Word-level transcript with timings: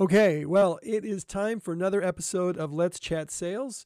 Okay, 0.00 0.44
well, 0.44 0.78
it 0.80 1.04
is 1.04 1.24
time 1.24 1.58
for 1.58 1.72
another 1.72 2.00
episode 2.00 2.56
of 2.56 2.72
Let's 2.72 3.00
Chat 3.00 3.32
Sales. 3.32 3.84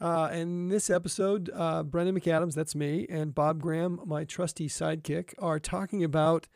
Uh, 0.00 0.28
and 0.30 0.70
this 0.70 0.88
episode, 0.88 1.50
uh, 1.52 1.82
Brendan 1.82 2.16
McAdams, 2.16 2.54
that's 2.54 2.76
me, 2.76 3.08
and 3.10 3.34
Bob 3.34 3.60
Graham, 3.60 4.00
my 4.06 4.22
trusty 4.22 4.68
sidekick, 4.68 5.34
are 5.40 5.58
talking 5.58 6.04
about 6.04 6.46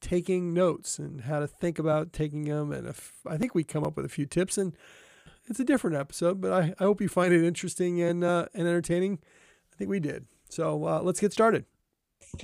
taking 0.00 0.54
notes 0.54 1.00
and 1.00 1.22
how 1.22 1.40
to 1.40 1.48
think 1.48 1.80
about 1.80 2.12
taking 2.12 2.44
them. 2.44 2.70
And 2.70 2.86
if, 2.86 3.14
I 3.26 3.36
think 3.36 3.52
we 3.52 3.64
come 3.64 3.82
up 3.82 3.96
with 3.96 4.06
a 4.06 4.08
few 4.08 4.26
tips, 4.26 4.56
and 4.56 4.76
it's 5.48 5.58
a 5.58 5.64
different 5.64 5.96
episode, 5.96 6.40
but 6.40 6.52
I, 6.52 6.72
I 6.78 6.84
hope 6.84 7.00
you 7.00 7.08
find 7.08 7.34
it 7.34 7.44
interesting 7.44 8.00
and 8.00 8.22
uh, 8.22 8.46
and 8.54 8.68
entertaining. 8.68 9.18
I 9.72 9.76
think 9.76 9.90
we 9.90 9.98
did. 9.98 10.26
So 10.50 10.86
uh, 10.86 11.00
let's 11.02 11.18
get 11.18 11.32
started. 11.32 11.64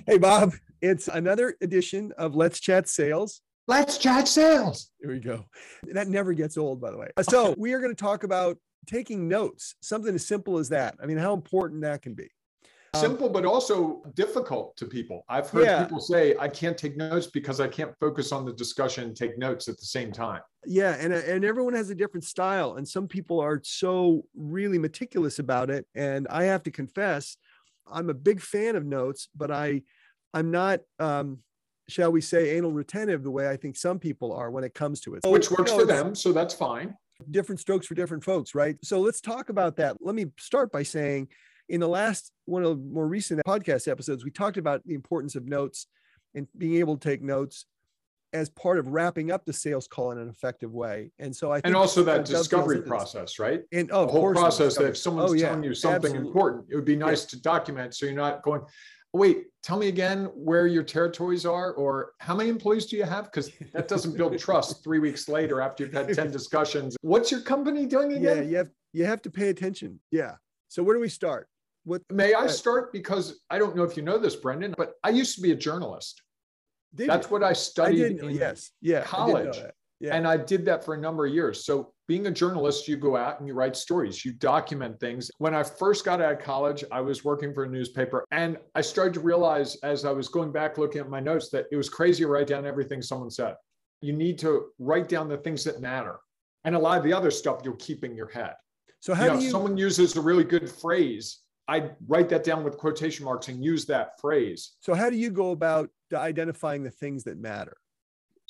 Hey, 0.04 0.18
Bob, 0.18 0.54
it's 0.82 1.06
another 1.06 1.54
edition 1.60 2.12
of 2.18 2.34
Let's 2.34 2.58
Chat 2.58 2.88
Sales. 2.88 3.40
Let's 3.68 3.98
chat 3.98 4.26
sales. 4.26 4.90
Here 4.98 5.12
we 5.12 5.20
go. 5.20 5.44
That 5.92 6.08
never 6.08 6.32
gets 6.32 6.56
old, 6.56 6.80
by 6.80 6.90
the 6.90 6.96
way. 6.96 7.10
So 7.28 7.54
we 7.58 7.74
are 7.74 7.80
going 7.80 7.94
to 7.94 8.02
talk 8.02 8.24
about 8.24 8.56
taking 8.86 9.28
notes, 9.28 9.74
something 9.82 10.14
as 10.14 10.26
simple 10.26 10.56
as 10.56 10.70
that. 10.70 10.96
I 11.02 11.04
mean, 11.04 11.18
how 11.18 11.34
important 11.34 11.82
that 11.82 12.00
can 12.00 12.14
be. 12.14 12.30
Um, 12.94 13.02
simple, 13.02 13.28
but 13.28 13.44
also 13.44 14.02
difficult 14.14 14.74
to 14.78 14.86
people. 14.86 15.22
I've 15.28 15.50
heard 15.50 15.66
yeah. 15.66 15.82
people 15.84 16.00
say, 16.00 16.34
I 16.40 16.48
can't 16.48 16.78
take 16.78 16.96
notes 16.96 17.26
because 17.26 17.60
I 17.60 17.68
can't 17.68 17.92
focus 18.00 18.32
on 18.32 18.46
the 18.46 18.54
discussion 18.54 19.04
and 19.04 19.14
take 19.14 19.36
notes 19.36 19.68
at 19.68 19.78
the 19.78 19.84
same 19.84 20.12
time. 20.12 20.40
Yeah. 20.64 20.96
And, 20.98 21.12
and 21.12 21.44
everyone 21.44 21.74
has 21.74 21.90
a 21.90 21.94
different 21.94 22.24
style. 22.24 22.76
And 22.76 22.88
some 22.88 23.06
people 23.06 23.38
are 23.38 23.60
so 23.62 24.24
really 24.34 24.78
meticulous 24.78 25.40
about 25.40 25.68
it. 25.68 25.86
And 25.94 26.26
I 26.28 26.44
have 26.44 26.62
to 26.62 26.70
confess, 26.70 27.36
I'm 27.86 28.08
a 28.08 28.14
big 28.14 28.40
fan 28.40 28.76
of 28.76 28.86
notes, 28.86 29.28
but 29.36 29.50
I, 29.50 29.82
I'm 30.32 30.50
not, 30.50 30.80
um, 30.98 31.40
shall 31.88 32.12
we 32.12 32.20
say, 32.20 32.56
anal 32.56 32.72
retentive 32.72 33.22
the 33.22 33.30
way 33.30 33.48
I 33.48 33.56
think 33.56 33.76
some 33.76 33.98
people 33.98 34.32
are 34.32 34.50
when 34.50 34.64
it 34.64 34.74
comes 34.74 35.00
to 35.00 35.14
it. 35.14 35.26
Which 35.26 35.50
works 35.50 35.70
you 35.70 35.78
know, 35.78 35.80
for 35.80 35.86
them. 35.86 36.14
So 36.14 36.32
that's 36.32 36.54
fine. 36.54 36.94
Different 37.30 37.60
strokes 37.60 37.86
for 37.86 37.94
different 37.94 38.22
folks, 38.22 38.54
right? 38.54 38.76
So 38.84 39.00
let's 39.00 39.20
talk 39.20 39.48
about 39.48 39.76
that. 39.76 39.96
Let 40.00 40.14
me 40.14 40.26
start 40.38 40.70
by 40.70 40.82
saying 40.82 41.28
in 41.68 41.80
the 41.80 41.88
last 41.88 42.32
one 42.44 42.62
of 42.62 42.70
the 42.70 42.84
more 42.84 43.06
recent 43.06 43.40
podcast 43.46 43.88
episodes, 43.88 44.24
we 44.24 44.30
talked 44.30 44.56
about 44.56 44.86
the 44.86 44.94
importance 44.94 45.34
of 45.34 45.46
notes 45.46 45.86
and 46.34 46.46
being 46.56 46.76
able 46.76 46.96
to 46.96 47.08
take 47.08 47.22
notes 47.22 47.66
as 48.34 48.50
part 48.50 48.78
of 48.78 48.86
wrapping 48.88 49.30
up 49.30 49.46
the 49.46 49.52
sales 49.52 49.88
call 49.88 50.12
in 50.12 50.18
an 50.18 50.28
effective 50.28 50.72
way. 50.72 51.10
And 51.18 51.34
so 51.34 51.50
I 51.50 51.62
and 51.64 51.74
also 51.74 52.02
that, 52.04 52.26
that 52.26 52.26
discovery 52.26 52.82
process, 52.82 53.38
right? 53.38 53.62
And 53.72 53.90
oh, 53.90 54.04
the 54.04 54.12
whole 54.12 54.32
process 54.32 54.76
that 54.76 54.86
if 54.86 54.96
someone's 54.98 55.30
oh, 55.30 55.34
yeah, 55.34 55.48
telling 55.48 55.64
you 55.64 55.74
something 55.74 56.10
absolutely. 56.10 56.28
important, 56.28 56.66
it 56.68 56.76
would 56.76 56.84
be 56.84 56.96
nice 56.96 57.24
yeah. 57.24 57.30
to 57.30 57.42
document 57.42 57.94
so 57.94 58.04
you're 58.04 58.14
not 58.14 58.42
going, 58.42 58.60
wait, 59.12 59.46
tell 59.62 59.78
me 59.78 59.88
again 59.88 60.24
where 60.34 60.66
your 60.66 60.82
territories 60.82 61.46
are 61.46 61.72
or 61.72 62.12
how 62.20 62.34
many 62.34 62.50
employees 62.50 62.86
do 62.86 62.96
you 62.96 63.04
have? 63.04 63.24
Because 63.24 63.50
that 63.72 63.88
doesn't 63.88 64.16
build 64.16 64.38
trust 64.46 64.84
three 64.84 64.98
weeks 64.98 65.28
later 65.28 65.60
after 65.60 65.84
you've 65.84 65.92
had 65.92 66.12
10 66.14 66.30
discussions. 66.30 66.96
What's 67.02 67.30
your 67.30 67.40
company 67.40 67.86
doing 67.86 68.12
again? 68.12 68.38
Yeah, 68.38 68.42
you 68.42 68.56
have 68.56 68.70
you 68.92 69.04
have 69.04 69.22
to 69.22 69.30
pay 69.30 69.48
attention. 69.48 70.00
Yeah. 70.10 70.36
So 70.68 70.82
where 70.82 70.94
do 70.94 71.00
we 71.00 71.08
start? 71.08 71.48
What 71.84 72.02
may 72.10 72.34
I 72.34 72.42
uh, 72.42 72.48
start? 72.48 72.92
Because 72.92 73.40
I 73.50 73.58
don't 73.58 73.76
know 73.76 73.84
if 73.84 73.96
you 73.96 74.02
know 74.02 74.18
this, 74.18 74.36
Brendan, 74.36 74.74
but 74.76 74.94
I 75.02 75.10
used 75.10 75.34
to 75.36 75.40
be 75.40 75.52
a 75.52 75.56
journalist. 75.56 76.22
Did 76.94 77.08
That's 77.08 77.26
you? 77.26 77.32
what 77.32 77.42
I 77.42 77.52
studied 77.52 78.22
I 78.22 78.26
in 78.26 78.34
yes. 78.34 78.70
yeah, 78.80 79.02
college. 79.04 79.58
Yeah. 80.00 80.14
And 80.14 80.28
I 80.28 80.36
did 80.36 80.64
that 80.66 80.84
for 80.84 80.94
a 80.94 80.98
number 80.98 81.26
of 81.26 81.34
years. 81.34 81.64
So, 81.64 81.92
being 82.06 82.26
a 82.26 82.30
journalist, 82.30 82.88
you 82.88 82.96
go 82.96 83.16
out 83.16 83.38
and 83.38 83.46
you 83.46 83.52
write 83.52 83.76
stories, 83.76 84.24
you 84.24 84.32
document 84.32 84.98
things. 84.98 85.30
When 85.38 85.54
I 85.54 85.62
first 85.62 86.06
got 86.06 86.22
out 86.22 86.32
of 86.32 86.38
college, 86.38 86.82
I 86.90 87.02
was 87.02 87.22
working 87.22 87.52
for 87.52 87.64
a 87.64 87.68
newspaper 87.68 88.24
and 88.30 88.56
I 88.74 88.80
started 88.80 89.12
to 89.14 89.20
realize 89.20 89.76
as 89.82 90.06
I 90.06 90.12
was 90.12 90.28
going 90.28 90.50
back 90.50 90.78
looking 90.78 91.02
at 91.02 91.10
my 91.10 91.20
notes 91.20 91.50
that 91.50 91.66
it 91.70 91.76
was 91.76 91.90
crazy 91.90 92.24
to 92.24 92.28
write 92.28 92.46
down 92.46 92.64
everything 92.64 93.02
someone 93.02 93.30
said. 93.30 93.56
You 94.00 94.14
need 94.14 94.38
to 94.38 94.68
write 94.78 95.08
down 95.08 95.28
the 95.28 95.36
things 95.36 95.64
that 95.64 95.80
matter. 95.80 96.18
And 96.64 96.74
a 96.74 96.78
lot 96.78 96.96
of 96.96 97.04
the 97.04 97.12
other 97.12 97.30
stuff 97.30 97.60
you'll 97.62 97.76
keep 97.76 98.04
in 98.04 98.14
your 98.14 98.30
head. 98.30 98.54
So, 99.00 99.12
how 99.12 99.24
you 99.24 99.30
know, 99.30 99.38
do 99.38 99.44
you... 99.44 99.50
someone 99.50 99.76
uses 99.76 100.16
a 100.16 100.20
really 100.20 100.44
good 100.44 100.70
phrase, 100.70 101.40
I 101.68 101.90
write 102.06 102.30
that 102.30 102.44
down 102.44 102.64
with 102.64 102.78
quotation 102.78 103.24
marks 103.26 103.48
and 103.48 103.62
use 103.62 103.84
that 103.86 104.18
phrase. 104.20 104.76
So, 104.80 104.94
how 104.94 105.10
do 105.10 105.16
you 105.16 105.30
go 105.30 105.50
about 105.50 105.90
identifying 106.12 106.82
the 106.82 106.90
things 106.90 107.24
that 107.24 107.38
matter? 107.38 107.76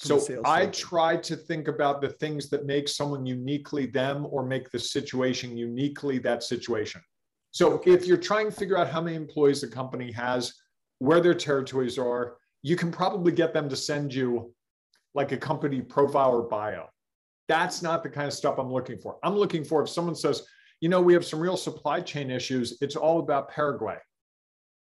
So 0.01 0.25
I 0.45 0.67
try 0.67 1.17
to 1.17 1.37
think 1.37 1.67
about 1.67 2.01
the 2.01 2.09
things 2.09 2.49
that 2.51 2.67
make 2.67 2.89
someone 2.89 3.27
uniquely 3.27 3.87
them 3.87 4.29
or 4.31 4.47
make 4.47 4.71
the 4.71 4.79
situation 4.79 5.57
uniquely 5.57 6.19
that 6.21 6.45
situation. 6.45 7.01
So 7.51 7.73
okay. 7.73 7.91
if 7.91 8.07
you're 8.07 8.17
trying 8.17 8.47
to 8.47 8.53
figure 8.57 8.79
out 8.79 8.89
how 8.89 9.01
many 9.01 9.17
employees 9.17 9.61
the 9.61 9.67
company 9.67 10.13
has, 10.13 10.55
where 11.01 11.21
their 11.21 11.35
territories 11.35 11.99
are, 11.99 12.37
you 12.63 12.77
can 12.77 12.93
probably 12.93 13.33
get 13.33 13.53
them 13.53 13.69
to 13.69 13.75
send 13.75 14.15
you 14.15 14.55
like 15.15 15.33
a 15.33 15.37
company 15.37 15.81
profile 15.81 16.31
or 16.31 16.43
bio. 16.43 16.87
That's 17.49 17.83
not 17.83 18.05
the 18.05 18.11
kind 18.11 18.29
of 18.29 18.35
stuff 18.35 18.59
I'm 18.59 18.73
looking 18.73 18.99
for. 18.99 19.17
I'm 19.25 19.35
looking 19.35 19.65
for 19.65 19.83
if 19.83 19.89
someone 19.89 20.15
says, 20.15 20.43
you 20.81 20.89
know, 20.89 21.01
we 21.01 21.13
have 21.15 21.25
some 21.25 21.41
real 21.41 21.57
supply 21.57 22.01
chain 22.01 22.31
issues, 22.31 22.79
it's 22.81 22.95
all 22.95 23.19
about 23.19 23.49
Paraguay. 23.49 23.99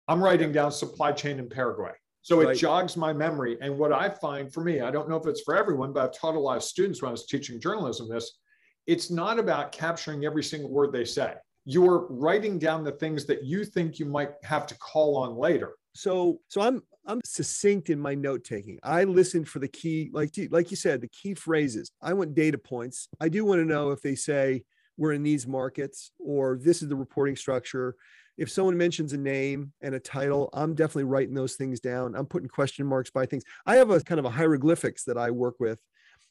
I'm 0.08 0.24
writing 0.24 0.54
down 0.54 0.72
supply 0.72 1.12
chain 1.12 1.40
in 1.40 1.50
Paraguay. 1.50 1.92
So 2.24 2.40
it 2.40 2.46
right. 2.46 2.58
jogs 2.58 2.96
my 2.96 3.12
memory. 3.12 3.58
And 3.62 3.78
what 3.78 3.92
I 3.92 4.10
find 4.10 4.52
for 4.52 4.64
me, 4.64 4.80
I 4.80 4.92
don't 4.92 5.10
know 5.10 5.18
if 5.18 5.28
it's 5.28 5.42
for 5.42 5.56
everyone, 5.56 5.92
but 5.92 6.06
I've 6.06 6.18
taught 6.18 6.36
a 6.36 6.40
lot 6.40 6.56
of 6.56 6.64
students 6.64 7.02
when 7.02 7.10
I 7.10 7.12
was 7.12 7.26
teaching 7.26 7.60
journalism 7.60 8.10
this. 8.10 8.40
It's 8.88 9.12
not 9.12 9.40
about 9.40 9.74
capturing 9.74 10.26
every 10.26 10.44
single 10.44 10.72
word 10.72 10.94
they 10.94 11.04
say. 11.04 11.34
You're 11.66 12.08
writing 12.10 12.60
down 12.60 12.86
the 12.86 12.94
things 12.94 13.26
that 13.26 13.44
you 13.44 13.66
think 13.66 14.00
you 14.00 14.06
might 14.06 14.32
have 14.44 14.66
to 14.68 14.76
call 14.76 15.18
on 15.18 15.36
later. 15.36 15.74
So, 15.96 16.40
so 16.48 16.62
I'm 16.62 16.82
I'm 17.06 17.20
succinct 17.26 17.90
in 17.90 18.00
my 18.00 18.16
note 18.16 18.46
taking. 18.46 18.80
I 18.84 19.04
listen 19.04 19.44
for 19.44 19.60
the 19.60 19.68
key, 19.68 20.10
like 20.14 20.32
like 20.50 20.72
you 20.72 20.78
said, 20.78 21.02
the 21.02 21.10
key 21.10 21.34
phrases. 21.34 21.92
I 22.02 22.14
want 22.14 22.36
data 22.36 22.58
points. 22.58 23.10
I 23.20 23.28
do 23.28 23.44
want 23.44 23.60
to 23.60 23.66
know 23.66 23.92
if 23.92 24.02
they 24.02 24.16
say 24.16 24.64
we're 24.98 25.14
in 25.14 25.24
these 25.24 25.46
markets 25.46 26.12
or 26.20 26.58
this 26.62 26.82
is 26.82 26.88
the 26.88 26.96
reporting 26.96 27.36
structure 27.36 27.96
if 28.38 28.50
someone 28.50 28.78
mentions 28.78 29.14
a 29.14 29.18
name 29.18 29.74
and 29.82 29.96
a 29.96 30.00
title, 30.00 30.50
I'm 30.54 30.74
definitely 30.74 31.04
writing 31.06 31.36
those 31.36 31.56
things 31.56 31.80
down. 31.80 32.16
I'm 32.16 32.26
putting 32.26 32.50
question 32.50 32.86
marks 32.86 33.12
by 33.12 33.26
things. 33.26 33.44
I 33.66 33.76
have 33.76 33.92
a 33.92 34.00
kind 34.02 34.20
of 34.20 34.26
a 34.26 34.30
hieroglyphics 34.30 35.04
that 35.06 35.18
I 35.18 35.32
work 35.32 35.56
with. 35.60 35.80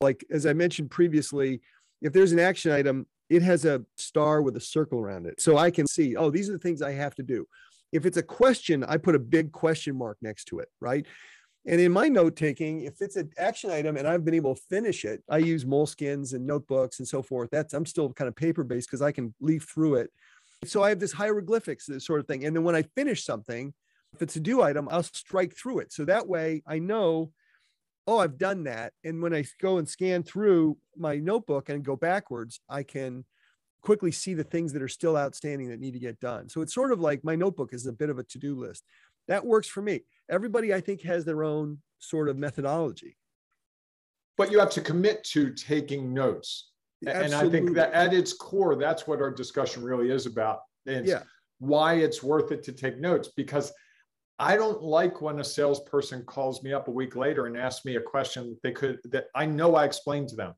Like, 0.00 0.24
as 0.30 0.46
I 0.46 0.52
mentioned 0.52 0.90
previously, 0.90 1.60
if 2.00 2.12
there's 2.12 2.32
an 2.32 2.40
action 2.40 2.72
item, 2.72 3.06
it 3.30 3.42
has 3.42 3.64
a 3.64 3.84
star 3.96 4.42
with 4.42 4.56
a 4.56 4.60
circle 4.60 4.98
around 4.98 5.26
it. 5.26 5.40
So 5.40 5.56
I 5.56 5.70
can 5.70 5.86
see, 5.86 6.16
oh, 6.16 6.30
these 6.30 6.48
are 6.48 6.52
the 6.52 6.58
things 6.58 6.82
I 6.82 6.92
have 6.92 7.14
to 7.16 7.22
do. 7.22 7.46
If 7.92 8.04
it's 8.04 8.16
a 8.16 8.22
question, 8.22 8.82
I 8.84 8.96
put 8.96 9.14
a 9.14 9.20
big 9.20 9.52
question 9.52 9.96
mark 9.96 10.18
next 10.20 10.46
to 10.46 10.58
it, 10.58 10.68
right? 10.80 11.06
And 11.66 11.80
in 11.80 11.92
my 11.92 12.08
note 12.08 12.34
taking, 12.34 12.82
if 12.82 13.00
it's 13.00 13.14
an 13.14 13.30
action 13.38 13.70
item 13.70 13.96
and 13.96 14.08
I've 14.08 14.24
been 14.24 14.34
able 14.34 14.56
to 14.56 14.62
finish 14.68 15.04
it, 15.04 15.22
I 15.30 15.38
use 15.38 15.64
moleskins 15.64 16.34
and 16.34 16.44
notebooks 16.44 16.98
and 16.98 17.06
so 17.06 17.22
forth. 17.22 17.50
That's 17.52 17.72
I'm 17.72 17.86
still 17.86 18.12
kind 18.12 18.28
of 18.28 18.34
paper 18.34 18.64
based 18.64 18.88
because 18.88 19.02
I 19.02 19.12
can 19.12 19.32
leaf 19.40 19.68
through 19.72 19.96
it 19.96 20.10
so 20.64 20.82
I 20.82 20.90
have 20.90 21.00
this 21.00 21.12
hieroglyphics 21.12 21.86
this 21.86 22.06
sort 22.06 22.20
of 22.20 22.26
thing. 22.26 22.44
And 22.44 22.54
then 22.54 22.64
when 22.64 22.76
I 22.76 22.82
finish 22.94 23.24
something, 23.24 23.72
if 24.14 24.22
it's 24.22 24.36
a 24.36 24.40
do 24.40 24.62
item, 24.62 24.88
I'll 24.90 25.02
strike 25.02 25.54
through 25.56 25.80
it. 25.80 25.92
So 25.92 26.04
that 26.04 26.28
way 26.28 26.62
I 26.66 26.78
know, 26.78 27.32
oh, 28.06 28.18
I've 28.18 28.38
done 28.38 28.64
that. 28.64 28.92
And 29.04 29.22
when 29.22 29.34
I 29.34 29.44
go 29.60 29.78
and 29.78 29.88
scan 29.88 30.22
through 30.22 30.76
my 30.96 31.16
notebook 31.16 31.68
and 31.68 31.84
go 31.84 31.96
backwards, 31.96 32.60
I 32.68 32.82
can 32.82 33.24
quickly 33.82 34.12
see 34.12 34.34
the 34.34 34.44
things 34.44 34.72
that 34.72 34.82
are 34.82 34.88
still 34.88 35.16
outstanding 35.16 35.68
that 35.70 35.80
need 35.80 35.94
to 35.94 35.98
get 35.98 36.20
done. 36.20 36.48
So 36.48 36.60
it's 36.60 36.74
sort 36.74 36.92
of 36.92 37.00
like 37.00 37.24
my 37.24 37.34
notebook 37.34 37.72
is 37.72 37.86
a 37.86 37.92
bit 37.92 38.10
of 38.10 38.18
a 38.18 38.24
to-do 38.24 38.54
list. 38.54 38.84
That 39.28 39.44
works 39.44 39.68
for 39.68 39.82
me. 39.82 40.02
Everybody 40.30 40.72
I 40.72 40.80
think 40.80 41.02
has 41.02 41.24
their 41.24 41.42
own 41.42 41.78
sort 41.98 42.28
of 42.28 42.36
methodology. 42.36 43.16
But 44.36 44.50
you 44.50 44.58
have 44.58 44.70
to 44.70 44.80
commit 44.80 45.24
to 45.24 45.52
taking 45.52 46.12
notes. 46.14 46.71
Absolutely. 47.06 47.24
And 47.24 47.34
I 47.34 47.50
think 47.50 47.76
that 47.76 47.92
at 47.92 48.14
its 48.14 48.32
core, 48.32 48.76
that's 48.76 49.06
what 49.06 49.20
our 49.20 49.30
discussion 49.30 49.82
really 49.82 50.10
is 50.10 50.26
about. 50.26 50.60
And 50.86 51.06
yeah. 51.06 51.22
why 51.58 51.94
it's 51.94 52.22
worth 52.22 52.52
it 52.52 52.62
to 52.64 52.72
take 52.72 52.98
notes 52.98 53.30
because 53.36 53.72
I 54.38 54.56
don't 54.56 54.82
like 54.82 55.20
when 55.20 55.38
a 55.38 55.44
salesperson 55.44 56.24
calls 56.24 56.62
me 56.62 56.72
up 56.72 56.88
a 56.88 56.90
week 56.90 57.14
later 57.14 57.46
and 57.46 57.56
asks 57.56 57.84
me 57.84 57.96
a 57.96 58.00
question 58.00 58.50
that 58.50 58.62
they 58.62 58.72
could 58.72 58.98
that 59.12 59.26
I 59.34 59.46
know 59.46 59.76
I 59.76 59.84
explained 59.84 60.28
to 60.30 60.36
them. 60.36 60.54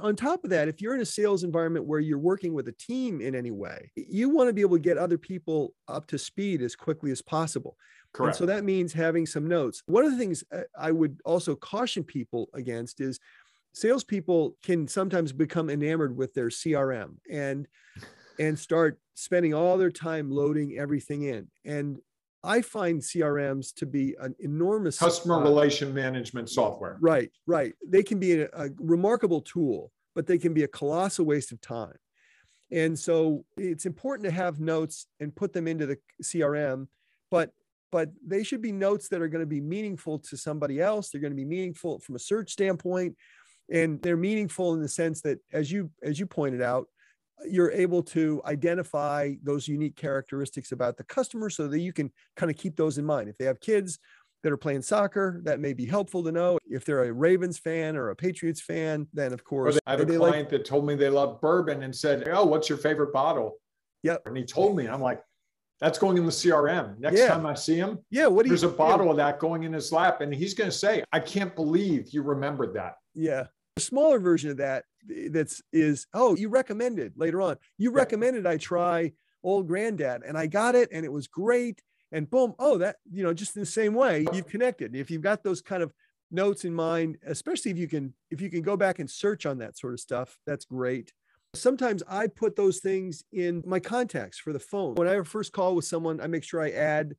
On 0.00 0.16
top 0.16 0.44
of 0.44 0.50
that, 0.50 0.68
if 0.68 0.80
you're 0.80 0.94
in 0.94 1.00
a 1.00 1.06
sales 1.06 1.44
environment 1.44 1.86
where 1.86 2.00
you're 2.00 2.18
working 2.18 2.52
with 2.52 2.68
a 2.68 2.72
team 2.72 3.20
in 3.20 3.34
any 3.34 3.52
way, 3.52 3.90
you 3.94 4.28
want 4.28 4.48
to 4.48 4.52
be 4.52 4.60
able 4.60 4.76
to 4.76 4.82
get 4.82 4.98
other 4.98 5.18
people 5.18 5.72
up 5.86 6.06
to 6.08 6.18
speed 6.18 6.62
as 6.62 6.74
quickly 6.74 7.12
as 7.12 7.22
possible. 7.22 7.76
Correct. 8.12 8.36
And 8.36 8.38
so 8.38 8.46
that 8.46 8.64
means 8.64 8.92
having 8.92 9.26
some 9.26 9.46
notes. 9.48 9.82
One 9.86 10.04
of 10.04 10.12
the 10.12 10.18
things 10.18 10.44
uh, 10.52 10.62
I 10.78 10.92
would 10.92 11.20
also 11.24 11.56
caution 11.56 12.04
people 12.04 12.48
against 12.54 13.00
is 13.00 13.18
salespeople 13.74 14.56
can 14.62 14.88
sometimes 14.88 15.32
become 15.32 15.68
enamored 15.68 16.16
with 16.16 16.32
their 16.32 16.48
CRM 16.48 17.16
and 17.30 17.66
and 18.38 18.58
start 18.58 18.98
spending 19.14 19.54
all 19.54 19.76
their 19.76 19.90
time 19.90 20.30
loading 20.30 20.76
everything 20.78 21.22
in. 21.22 21.48
And 21.64 21.98
I 22.42 22.62
find 22.62 23.00
CRMs 23.00 23.72
to 23.76 23.86
be 23.86 24.16
an 24.20 24.34
enormous 24.40 24.98
customer 24.98 25.36
uh, 25.36 25.42
relation 25.42 25.94
management 25.94 26.50
software. 26.50 26.98
Right, 27.00 27.30
right. 27.46 27.74
They 27.86 28.02
can 28.02 28.18
be 28.18 28.40
a, 28.40 28.48
a 28.52 28.70
remarkable 28.78 29.40
tool, 29.40 29.92
but 30.14 30.26
they 30.26 30.38
can 30.38 30.52
be 30.52 30.64
a 30.64 30.68
colossal 30.68 31.26
waste 31.26 31.52
of 31.52 31.60
time. 31.60 31.94
And 32.72 32.98
so 32.98 33.44
it's 33.56 33.86
important 33.86 34.24
to 34.24 34.32
have 34.32 34.58
notes 34.58 35.06
and 35.20 35.34
put 35.34 35.52
them 35.52 35.68
into 35.68 35.86
the 35.86 35.98
CRM, 36.22 36.88
but 37.30 37.50
but 37.92 38.10
they 38.26 38.42
should 38.42 38.60
be 38.60 38.72
notes 38.72 39.08
that 39.08 39.22
are 39.22 39.28
going 39.28 39.44
to 39.44 39.46
be 39.46 39.60
meaningful 39.60 40.18
to 40.18 40.36
somebody 40.36 40.80
else. 40.80 41.10
They're 41.10 41.20
going 41.20 41.30
to 41.30 41.36
be 41.36 41.44
meaningful 41.44 42.00
from 42.00 42.16
a 42.16 42.18
search 42.18 42.50
standpoint 42.50 43.16
and 43.70 44.00
they're 44.02 44.16
meaningful 44.16 44.74
in 44.74 44.80
the 44.80 44.88
sense 44.88 45.20
that 45.22 45.38
as 45.52 45.70
you 45.70 45.90
as 46.02 46.18
you 46.18 46.26
pointed 46.26 46.62
out 46.62 46.86
you're 47.46 47.72
able 47.72 48.02
to 48.02 48.40
identify 48.46 49.32
those 49.42 49.66
unique 49.66 49.96
characteristics 49.96 50.72
about 50.72 50.96
the 50.96 51.04
customer 51.04 51.50
so 51.50 51.66
that 51.66 51.80
you 51.80 51.92
can 51.92 52.10
kind 52.36 52.50
of 52.50 52.56
keep 52.56 52.76
those 52.76 52.98
in 52.98 53.04
mind 53.04 53.28
if 53.28 53.36
they 53.38 53.44
have 53.44 53.60
kids 53.60 53.98
that 54.42 54.52
are 54.52 54.56
playing 54.56 54.82
soccer 54.82 55.40
that 55.44 55.58
may 55.58 55.72
be 55.72 55.86
helpful 55.86 56.22
to 56.22 56.30
know 56.30 56.58
if 56.66 56.84
they're 56.84 57.04
a 57.04 57.12
ravens 57.12 57.58
fan 57.58 57.96
or 57.96 58.10
a 58.10 58.16
patriots 58.16 58.60
fan 58.60 59.06
then 59.12 59.32
of 59.32 59.42
course 59.44 59.78
i 59.86 59.92
have 59.92 60.00
a 60.00 60.06
client 60.06 60.20
like, 60.20 60.48
that 60.50 60.64
told 60.64 60.86
me 60.86 60.94
they 60.94 61.08
love 61.08 61.40
bourbon 61.40 61.82
and 61.82 61.94
said 61.94 62.28
oh 62.28 62.44
what's 62.44 62.68
your 62.68 62.78
favorite 62.78 63.12
bottle 63.12 63.56
yep 64.02 64.22
and 64.26 64.36
he 64.36 64.44
told 64.44 64.76
me 64.76 64.86
i'm 64.86 65.00
like 65.00 65.20
that's 65.80 65.98
going 65.98 66.16
in 66.16 66.24
the 66.24 66.30
CRM. 66.30 66.98
Next 66.98 67.18
yeah. 67.18 67.28
time 67.28 67.44
I 67.44 67.54
see 67.54 67.76
him, 67.76 67.98
yeah, 68.08 68.26
what 68.26 68.46
there's 68.46 68.62
you, 68.62 68.68
a 68.68 68.72
bottle 68.72 69.06
yeah. 69.06 69.10
of 69.10 69.16
that 69.18 69.38
going 69.38 69.64
in 69.64 69.72
his 69.72 69.92
lap, 69.92 70.20
and 70.20 70.32
he's 70.32 70.54
going 70.54 70.70
to 70.70 70.76
say, 70.76 71.04
"I 71.12 71.20
can't 71.20 71.54
believe 71.54 72.10
you 72.10 72.22
remembered 72.22 72.74
that." 72.74 72.94
Yeah, 73.14 73.46
a 73.76 73.80
smaller 73.80 74.18
version 74.18 74.50
of 74.50 74.58
that 74.58 74.84
that's 75.30 75.60
is 75.72 76.06
oh 76.14 76.36
you 76.36 76.48
recommended 76.48 77.12
later 77.16 77.42
on. 77.42 77.56
You 77.78 77.90
yeah. 77.90 77.98
recommended 77.98 78.46
i 78.46 78.56
try 78.56 79.12
Old 79.42 79.68
Grand-Dad 79.68 80.22
and 80.26 80.38
i 80.38 80.46
got 80.46 80.74
it 80.74 80.88
and 80.92 81.04
it 81.04 81.12
was 81.12 81.26
great 81.26 81.82
and 82.12 82.30
boom 82.30 82.54
oh 82.58 82.78
that 82.78 82.96
you 83.10 83.22
know 83.22 83.34
just 83.34 83.56
in 83.56 83.60
the 83.60 83.66
same 83.66 83.94
way 83.94 84.26
you've 84.32 84.48
connected. 84.48 84.94
If 84.94 85.10
you've 85.10 85.22
got 85.22 85.42
those 85.42 85.60
kind 85.60 85.82
of 85.82 85.92
notes 86.30 86.64
in 86.64 86.74
mind 86.74 87.18
especially 87.26 87.70
if 87.70 87.78
you 87.78 87.88
can 87.88 88.14
if 88.30 88.40
you 88.40 88.50
can 88.50 88.62
go 88.62 88.76
back 88.76 88.98
and 88.98 89.10
search 89.10 89.46
on 89.46 89.58
that 89.58 89.76
sort 89.76 89.92
of 89.92 90.00
stuff 90.00 90.36
that's 90.46 90.64
great. 90.64 91.12
Sometimes 91.54 92.02
i 92.08 92.26
put 92.26 92.56
those 92.56 92.78
things 92.78 93.24
in 93.32 93.62
my 93.66 93.80
contacts 93.80 94.38
for 94.38 94.52
the 94.52 94.60
phone. 94.60 94.94
When 94.94 95.08
i 95.08 95.20
first 95.22 95.52
call 95.52 95.74
with 95.74 95.84
someone 95.84 96.20
i 96.20 96.26
make 96.26 96.44
sure 96.44 96.62
i 96.62 96.70
add 96.70 97.14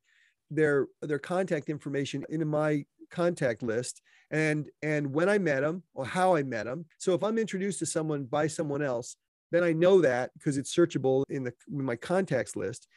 their 0.50 0.88
their 1.02 1.20
contact 1.20 1.70
information 1.70 2.26
into 2.30 2.46
my 2.46 2.86
contact 3.12 3.62
list 3.62 4.02
and 4.36 4.70
and 4.82 5.14
when 5.14 5.30
I 5.30 5.38
met 5.38 5.62
them 5.62 5.82
or 5.94 6.06
how 6.06 6.36
I 6.36 6.44
met 6.44 6.66
them. 6.66 6.86
So 6.98 7.14
if 7.14 7.24
I'm 7.24 7.38
introduced 7.38 7.80
to 7.80 7.86
someone 7.86 8.26
by 8.26 8.48
someone 8.48 8.82
else, 8.82 9.16
then 9.52 9.64
I 9.64 9.72
know 9.72 10.02
that 10.02 10.32
because 10.34 10.58
it's 10.58 10.76
searchable 10.76 11.24
in 11.30 11.46
the 11.46 11.54
in 11.72 11.86
my 11.86 11.96
contacts 11.96 12.58
list. 12.58 12.88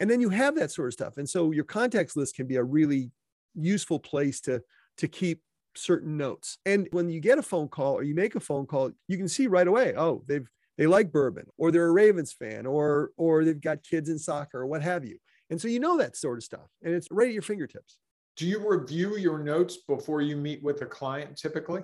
And 0.00 0.10
then 0.10 0.20
you 0.20 0.28
have 0.30 0.56
that 0.56 0.72
sort 0.72 0.88
of 0.88 0.94
stuff. 0.94 1.16
And 1.16 1.28
so 1.28 1.52
your 1.52 1.64
contacts 1.64 2.16
list 2.16 2.34
can 2.34 2.48
be 2.48 2.56
a 2.56 2.64
really 2.64 3.12
useful 3.54 4.00
place 4.00 4.40
to 4.42 4.60
to 4.96 5.06
keep 5.06 5.40
certain 5.76 6.16
notes. 6.16 6.58
And 6.66 6.88
when 6.90 7.08
you 7.08 7.20
get 7.20 7.38
a 7.38 7.42
phone 7.42 7.68
call 7.68 7.94
or 7.94 8.02
you 8.02 8.16
make 8.16 8.34
a 8.34 8.40
phone 8.40 8.66
call, 8.66 8.90
you 9.06 9.16
can 9.16 9.28
see 9.28 9.46
right 9.46 9.68
away, 9.68 9.94
oh, 9.96 10.24
they've 10.26 10.48
they 10.78 10.88
like 10.88 11.12
bourbon 11.12 11.46
or 11.58 11.70
they're 11.70 11.86
a 11.86 11.92
Ravens 11.92 12.32
fan 12.32 12.66
or 12.66 13.12
or 13.16 13.44
they've 13.44 13.60
got 13.60 13.84
kids 13.84 14.08
in 14.08 14.18
soccer 14.18 14.62
or 14.62 14.66
what 14.66 14.82
have 14.82 15.04
you. 15.04 15.18
And 15.48 15.60
so 15.60 15.68
you 15.68 15.78
know 15.78 15.96
that 15.98 16.16
sort 16.16 16.38
of 16.38 16.44
stuff 16.44 16.68
and 16.82 16.92
it's 16.92 17.06
right 17.12 17.28
at 17.28 17.34
your 17.34 17.42
fingertips 17.42 17.98
do 18.38 18.46
you 18.46 18.66
review 18.66 19.16
your 19.16 19.38
notes 19.38 19.78
before 19.88 20.22
you 20.22 20.36
meet 20.36 20.62
with 20.62 20.80
a 20.80 20.86
client 20.86 21.36
typically? 21.36 21.82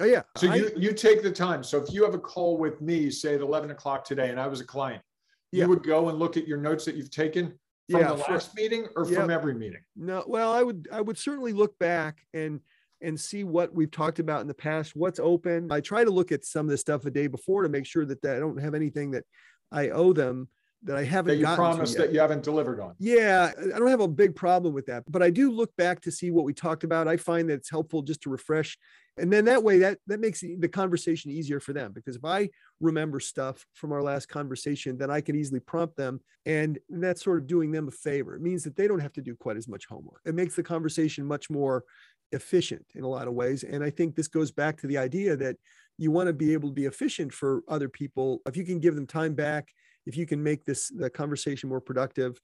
Oh 0.00 0.04
yeah. 0.04 0.22
So 0.36 0.48
I, 0.48 0.54
you 0.54 0.70
you 0.76 0.92
take 0.92 1.22
the 1.22 1.30
time. 1.30 1.62
So 1.62 1.82
if 1.82 1.92
you 1.92 2.04
have 2.04 2.14
a 2.14 2.18
call 2.18 2.56
with 2.56 2.80
me, 2.80 3.10
say 3.10 3.34
at 3.34 3.40
eleven 3.40 3.70
o'clock 3.72 4.04
today, 4.04 4.30
and 4.30 4.40
I 4.40 4.46
was 4.46 4.60
a 4.60 4.64
client, 4.64 5.02
yeah. 5.50 5.64
you 5.64 5.68
would 5.68 5.82
go 5.82 6.08
and 6.08 6.18
look 6.18 6.36
at 6.36 6.46
your 6.46 6.58
notes 6.58 6.84
that 6.84 6.94
you've 6.94 7.10
taken 7.10 7.58
from 7.90 8.00
yeah, 8.00 8.08
the 8.08 8.14
last 8.14 8.52
for, 8.52 8.56
meeting 8.56 8.86
or 8.96 9.06
yeah. 9.08 9.20
from 9.20 9.30
every 9.30 9.54
meeting. 9.54 9.82
No, 9.96 10.24
well, 10.26 10.52
I 10.52 10.62
would 10.62 10.88
I 10.92 11.00
would 11.00 11.18
certainly 11.18 11.52
look 11.52 11.76
back 11.80 12.24
and 12.32 12.60
and 13.02 13.18
see 13.18 13.42
what 13.42 13.74
we've 13.74 13.90
talked 13.90 14.20
about 14.20 14.40
in 14.40 14.46
the 14.46 14.54
past. 14.54 14.94
What's 14.94 15.18
open. 15.18 15.70
I 15.72 15.80
try 15.80 16.04
to 16.04 16.10
look 16.10 16.30
at 16.30 16.44
some 16.44 16.66
of 16.66 16.70
the 16.70 16.78
stuff 16.78 17.04
a 17.06 17.10
day 17.10 17.26
before 17.26 17.64
to 17.64 17.68
make 17.68 17.86
sure 17.86 18.04
that, 18.04 18.22
that 18.22 18.36
I 18.36 18.38
don't 18.38 18.60
have 18.60 18.76
anything 18.76 19.10
that 19.10 19.24
I 19.72 19.88
owe 19.88 20.12
them 20.12 20.48
that 20.84 20.96
I 20.96 21.04
haven't 21.04 21.38
that 21.38 21.48
you 21.48 21.54
promised 21.54 21.96
that 21.96 22.12
you 22.12 22.20
haven't 22.20 22.42
delivered 22.42 22.80
on. 22.80 22.94
Yeah, 22.98 23.52
I 23.56 23.78
don't 23.78 23.88
have 23.88 24.00
a 24.00 24.08
big 24.08 24.34
problem 24.34 24.74
with 24.74 24.86
that, 24.86 25.04
but 25.08 25.22
I 25.22 25.30
do 25.30 25.50
look 25.50 25.74
back 25.76 26.00
to 26.02 26.10
see 26.10 26.30
what 26.30 26.44
we 26.44 26.52
talked 26.52 26.84
about. 26.84 27.06
I 27.06 27.16
find 27.16 27.48
that 27.48 27.54
it's 27.54 27.70
helpful 27.70 28.02
just 28.02 28.22
to 28.22 28.30
refresh, 28.30 28.76
and 29.16 29.32
then 29.32 29.44
that 29.44 29.62
way 29.62 29.78
that 29.78 29.98
that 30.08 30.20
makes 30.20 30.40
the 30.40 30.68
conversation 30.68 31.30
easier 31.30 31.60
for 31.60 31.72
them 31.72 31.92
because 31.92 32.16
if 32.16 32.24
I 32.24 32.50
remember 32.80 33.20
stuff 33.20 33.64
from 33.74 33.92
our 33.92 34.02
last 34.02 34.28
conversation, 34.28 34.98
then 34.98 35.10
I 35.10 35.20
can 35.20 35.36
easily 35.36 35.60
prompt 35.60 35.96
them, 35.96 36.20
and 36.46 36.78
that's 36.88 37.22
sort 37.22 37.38
of 37.38 37.46
doing 37.46 37.70
them 37.70 37.88
a 37.88 37.92
favor. 37.92 38.34
It 38.34 38.42
means 38.42 38.64
that 38.64 38.76
they 38.76 38.88
don't 38.88 39.00
have 39.00 39.12
to 39.14 39.22
do 39.22 39.36
quite 39.36 39.56
as 39.56 39.68
much 39.68 39.86
homework. 39.86 40.20
It 40.24 40.34
makes 40.34 40.56
the 40.56 40.62
conversation 40.62 41.24
much 41.24 41.48
more 41.48 41.84
efficient 42.32 42.86
in 42.94 43.04
a 43.04 43.08
lot 43.08 43.28
of 43.28 43.34
ways, 43.34 43.62
and 43.62 43.84
I 43.84 43.90
think 43.90 44.16
this 44.16 44.28
goes 44.28 44.50
back 44.50 44.78
to 44.78 44.86
the 44.86 44.98
idea 44.98 45.36
that 45.36 45.56
you 45.98 46.10
want 46.10 46.26
to 46.26 46.32
be 46.32 46.52
able 46.52 46.70
to 46.70 46.74
be 46.74 46.86
efficient 46.86 47.32
for 47.32 47.62
other 47.68 47.88
people 47.88 48.40
if 48.46 48.56
you 48.56 48.64
can 48.64 48.80
give 48.80 48.96
them 48.96 49.06
time 49.06 49.34
back 49.34 49.68
if 50.06 50.16
you 50.16 50.26
can 50.26 50.42
make 50.42 50.64
this 50.64 50.88
the 50.88 51.10
conversation 51.10 51.68
more 51.68 51.80
productive 51.80 52.40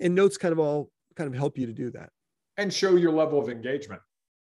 and 0.00 0.14
notes 0.14 0.36
kind 0.36 0.52
of 0.52 0.58
all 0.58 0.90
kind 1.16 1.28
of 1.28 1.34
help 1.34 1.58
you 1.58 1.66
to 1.66 1.72
do 1.72 1.90
that 1.90 2.10
and 2.56 2.72
show 2.72 2.96
your 2.96 3.12
level 3.12 3.38
of 3.38 3.48
engagement 3.48 4.00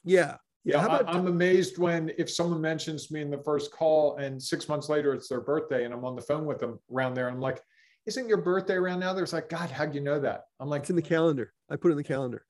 yeah 0.03 0.35
yeah, 0.65 0.83
about, 0.83 1.07
I, 1.07 1.17
am 1.17 1.27
amazed 1.27 1.77
when 1.77 2.11
if 2.17 2.29
someone 2.29 2.59
mentions 2.59 3.11
me 3.11 3.21
in 3.21 3.29
the 3.29 3.37
first 3.37 3.71
call 3.71 4.17
and 4.17 4.41
six 4.41 4.67
months 4.67 4.89
later 4.89 5.13
it's 5.13 5.27
their 5.27 5.41
birthday 5.41 5.85
and 5.85 5.93
I'm 5.93 6.03
on 6.03 6.15
the 6.15 6.21
phone 6.21 6.45
with 6.45 6.59
them 6.59 6.79
around 6.93 7.13
there. 7.13 7.29
I'm 7.29 7.39
like, 7.39 7.61
isn't 8.05 8.27
your 8.27 8.37
birthday 8.37 8.73
around 8.73 8.99
now? 8.99 9.13
There's 9.13 9.33
like, 9.33 9.49
God, 9.49 9.71
how'd 9.71 9.95
you 9.95 10.01
know 10.01 10.19
that? 10.19 10.43
I'm 10.59 10.69
like, 10.69 10.81
it's 10.81 10.89
in 10.89 10.95
the 10.95 11.01
calendar. 11.01 11.53
I 11.69 11.75
put 11.75 11.89
it 11.89 11.91
in 11.93 11.97
the 11.97 12.03
calendar. 12.03 12.45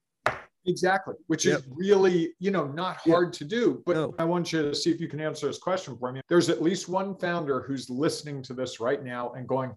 Exactly, 0.70 1.16
which 1.28 1.46
yep. 1.46 1.60
is 1.60 1.68
really, 1.70 2.34
you 2.40 2.52
know, 2.52 2.68
not 2.68 2.98
hard 2.98 3.28
yep. 3.28 3.34
to 3.34 3.46
do. 3.46 3.84
But 3.86 3.96
no. 3.96 4.16
I 4.20 4.24
want 4.24 4.54
you 4.54 4.62
to 4.62 4.76
see 4.76 4.92
if 4.92 5.02
you 5.02 5.08
can 5.08 5.20
answer 5.20 5.48
this 5.48 5.58
question 5.58 5.98
for 5.98 6.12
me. 6.12 6.22
There's 6.30 6.50
at 6.50 6.62
least 6.62 6.88
one 6.88 7.16
founder 7.18 7.62
who's 7.62 7.90
listening 7.90 8.44
to 8.44 8.54
this 8.54 8.80
right 8.80 9.04
now 9.04 9.32
and 9.34 9.48
going, 9.48 9.72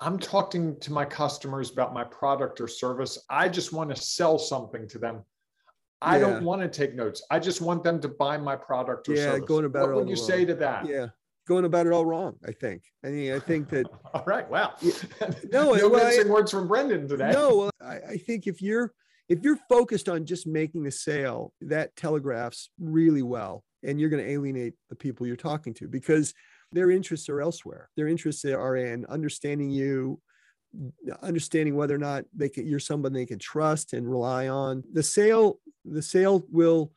I'm 0.00 0.18
talking 0.18 0.78
to 0.80 0.92
my 0.92 1.04
customers 1.04 1.70
about 1.70 1.94
my 1.94 2.04
product 2.04 2.60
or 2.60 2.68
service. 2.68 3.18
I 3.30 3.48
just 3.48 3.72
want 3.72 3.94
to 3.94 4.00
sell 4.00 4.38
something 4.38 4.88
to 4.88 4.98
them. 4.98 5.24
I 6.02 6.18
yeah. 6.18 6.20
don't 6.20 6.44
want 6.44 6.60
to 6.62 6.68
take 6.68 6.94
notes. 6.94 7.22
I 7.30 7.38
just 7.38 7.60
want 7.60 7.82
them 7.82 8.00
to 8.00 8.08
buy 8.08 8.36
my 8.36 8.56
product 8.56 9.08
or 9.08 9.14
yeah, 9.14 9.22
service. 9.24 9.48
Going 9.48 9.64
about 9.64 9.88
what 9.88 9.96
would 9.96 10.08
you 10.08 10.16
wrong. 10.16 10.26
say 10.26 10.44
to 10.44 10.54
that? 10.56 10.86
Yeah, 10.86 11.06
going 11.48 11.64
about 11.64 11.86
it 11.86 11.92
all 11.92 12.04
wrong. 12.04 12.36
I 12.46 12.52
think. 12.52 12.82
I 13.04 13.08
mean, 13.08 13.32
I 13.32 13.38
think 13.38 13.70
that. 13.70 13.86
all 14.14 14.24
right. 14.26 14.48
Wow. 14.50 14.74
Yeah, 14.82 14.92
no, 15.50 15.72
no 15.74 15.88
well, 15.88 16.06
I, 16.06 16.28
words 16.28 16.50
from 16.50 16.68
Brendan 16.68 17.08
today. 17.08 17.30
No, 17.32 17.56
well, 17.56 17.70
I, 17.82 17.96
I 18.10 18.16
think 18.18 18.46
if 18.46 18.60
you're 18.60 18.92
if 19.28 19.42
you're 19.42 19.58
focused 19.68 20.08
on 20.08 20.24
just 20.24 20.46
making 20.46 20.86
a 20.86 20.90
sale, 20.90 21.52
that 21.60 21.96
telegraphs 21.96 22.70
really 22.78 23.22
well, 23.22 23.64
and 23.82 24.00
you're 24.00 24.10
going 24.10 24.24
to 24.24 24.30
alienate 24.30 24.74
the 24.88 24.96
people 24.96 25.26
you're 25.26 25.36
talking 25.36 25.74
to 25.74 25.88
because 25.88 26.32
their 26.72 26.90
interests 26.90 27.28
are 27.28 27.40
elsewhere. 27.40 27.88
Their 27.96 28.08
interests 28.08 28.44
are 28.44 28.76
in 28.76 29.06
understanding 29.06 29.70
you, 29.70 30.20
understanding 31.22 31.74
whether 31.74 31.94
or 31.94 31.98
not 31.98 32.24
they 32.34 32.48
can, 32.48 32.66
you're 32.66 32.80
someone 32.80 33.12
they 33.12 33.26
can 33.26 33.38
trust 33.38 33.92
and 33.92 34.08
rely 34.08 34.48
on. 34.48 34.84
The 34.92 35.02
sale, 35.02 35.60
the 35.84 36.02
sale 36.02 36.44
will 36.50 36.92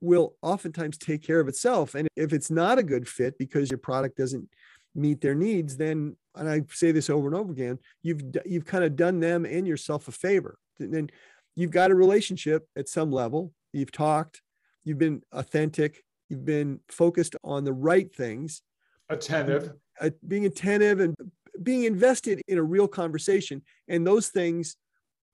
will 0.00 0.36
oftentimes 0.42 0.96
take 0.96 1.22
care 1.22 1.40
of 1.40 1.48
itself. 1.48 1.96
And 1.96 2.06
if 2.14 2.32
it's 2.32 2.52
not 2.52 2.78
a 2.78 2.84
good 2.84 3.08
fit 3.08 3.36
because 3.36 3.68
your 3.68 3.78
product 3.78 4.16
doesn't 4.16 4.48
meet 4.94 5.20
their 5.20 5.34
needs, 5.34 5.76
then 5.76 6.16
and 6.36 6.48
I 6.48 6.62
say 6.70 6.92
this 6.92 7.10
over 7.10 7.26
and 7.26 7.36
over 7.36 7.52
again, 7.52 7.78
you've 8.02 8.22
you've 8.46 8.64
kind 8.64 8.84
of 8.84 8.96
done 8.96 9.20
them 9.20 9.44
and 9.44 9.66
yourself 9.66 10.08
a 10.08 10.12
favor. 10.12 10.56
Then 10.78 11.10
you've 11.56 11.70
got 11.70 11.90
a 11.90 11.94
relationship 11.94 12.66
at 12.76 12.88
some 12.88 13.10
level. 13.10 13.52
You've 13.72 13.92
talked, 13.92 14.42
you've 14.84 14.98
been 14.98 15.22
authentic, 15.32 16.02
you've 16.28 16.44
been 16.44 16.80
focused 16.88 17.36
on 17.44 17.64
the 17.64 17.72
right 17.72 18.14
things, 18.14 18.62
attentive. 19.08 19.72
Uh, 20.00 20.10
being 20.26 20.46
attentive 20.46 21.00
and 21.00 21.14
being 21.62 21.84
invested 21.84 22.40
in 22.48 22.58
a 22.58 22.62
real 22.62 22.88
conversation. 22.88 23.62
And 23.88 24.06
those 24.06 24.28
things 24.28 24.76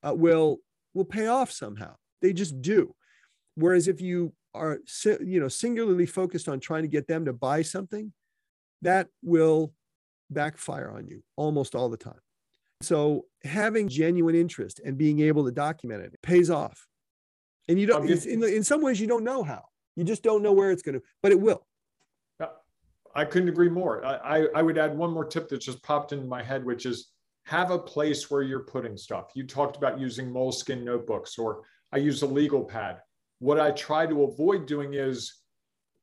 uh, 0.03 0.13
will 0.13 0.57
will 0.93 1.05
pay 1.05 1.27
off 1.27 1.51
somehow. 1.51 1.95
They 2.21 2.33
just 2.33 2.61
do. 2.61 2.93
Whereas 3.55 3.87
if 3.87 4.01
you 4.01 4.33
are 4.53 4.79
you 5.21 5.39
know 5.39 5.47
singularly 5.47 6.05
focused 6.05 6.49
on 6.49 6.59
trying 6.59 6.83
to 6.83 6.87
get 6.87 7.07
them 7.07 7.25
to 7.25 7.33
buy 7.33 7.61
something 7.61 8.11
that 8.81 9.07
will 9.23 9.73
backfire 10.29 10.91
on 10.91 11.07
you 11.07 11.21
almost 11.35 11.75
all 11.75 11.89
the 11.89 11.97
time 11.97 12.19
so 12.81 13.25
having 13.43 13.87
genuine 13.87 14.35
interest 14.35 14.79
and 14.85 14.97
being 14.97 15.19
able 15.19 15.43
to 15.43 15.51
document 15.51 16.03
it 16.03 16.15
pays 16.21 16.49
off 16.49 16.87
and 17.67 17.79
you 17.79 17.85
don't 17.85 18.09
in, 18.09 18.43
in 18.43 18.63
some 18.63 18.81
ways 18.81 18.99
you 18.99 19.07
don't 19.07 19.23
know 19.23 19.43
how 19.43 19.63
you 19.95 20.03
just 20.03 20.23
don't 20.23 20.41
know 20.41 20.53
where 20.53 20.71
it's 20.71 20.81
going 20.81 20.95
to 20.95 21.03
but 21.21 21.31
it 21.31 21.39
will 21.39 21.65
I 23.15 23.25
couldn't 23.25 23.49
agree 23.49 23.69
more. 23.69 24.05
I, 24.05 24.47
I 24.55 24.61
would 24.61 24.77
add 24.77 24.95
one 24.95 25.11
more 25.11 25.25
tip 25.25 25.49
that 25.49 25.61
just 25.61 25.81
popped 25.83 26.13
into 26.13 26.27
my 26.27 26.43
head, 26.43 26.63
which 26.63 26.85
is 26.85 27.09
have 27.45 27.71
a 27.71 27.79
place 27.79 28.29
where 28.29 28.43
you're 28.43 28.63
putting 28.63 28.95
stuff. 28.95 29.31
You 29.33 29.45
talked 29.45 29.75
about 29.75 29.99
using 29.99 30.31
moleskin 30.31 30.85
notebooks, 30.85 31.37
or 31.37 31.63
I 31.91 31.97
use 31.97 32.21
a 32.21 32.27
legal 32.27 32.63
pad. 32.63 32.99
What 33.39 33.59
I 33.59 33.71
try 33.71 34.05
to 34.05 34.23
avoid 34.23 34.67
doing 34.67 34.93
is 34.93 35.33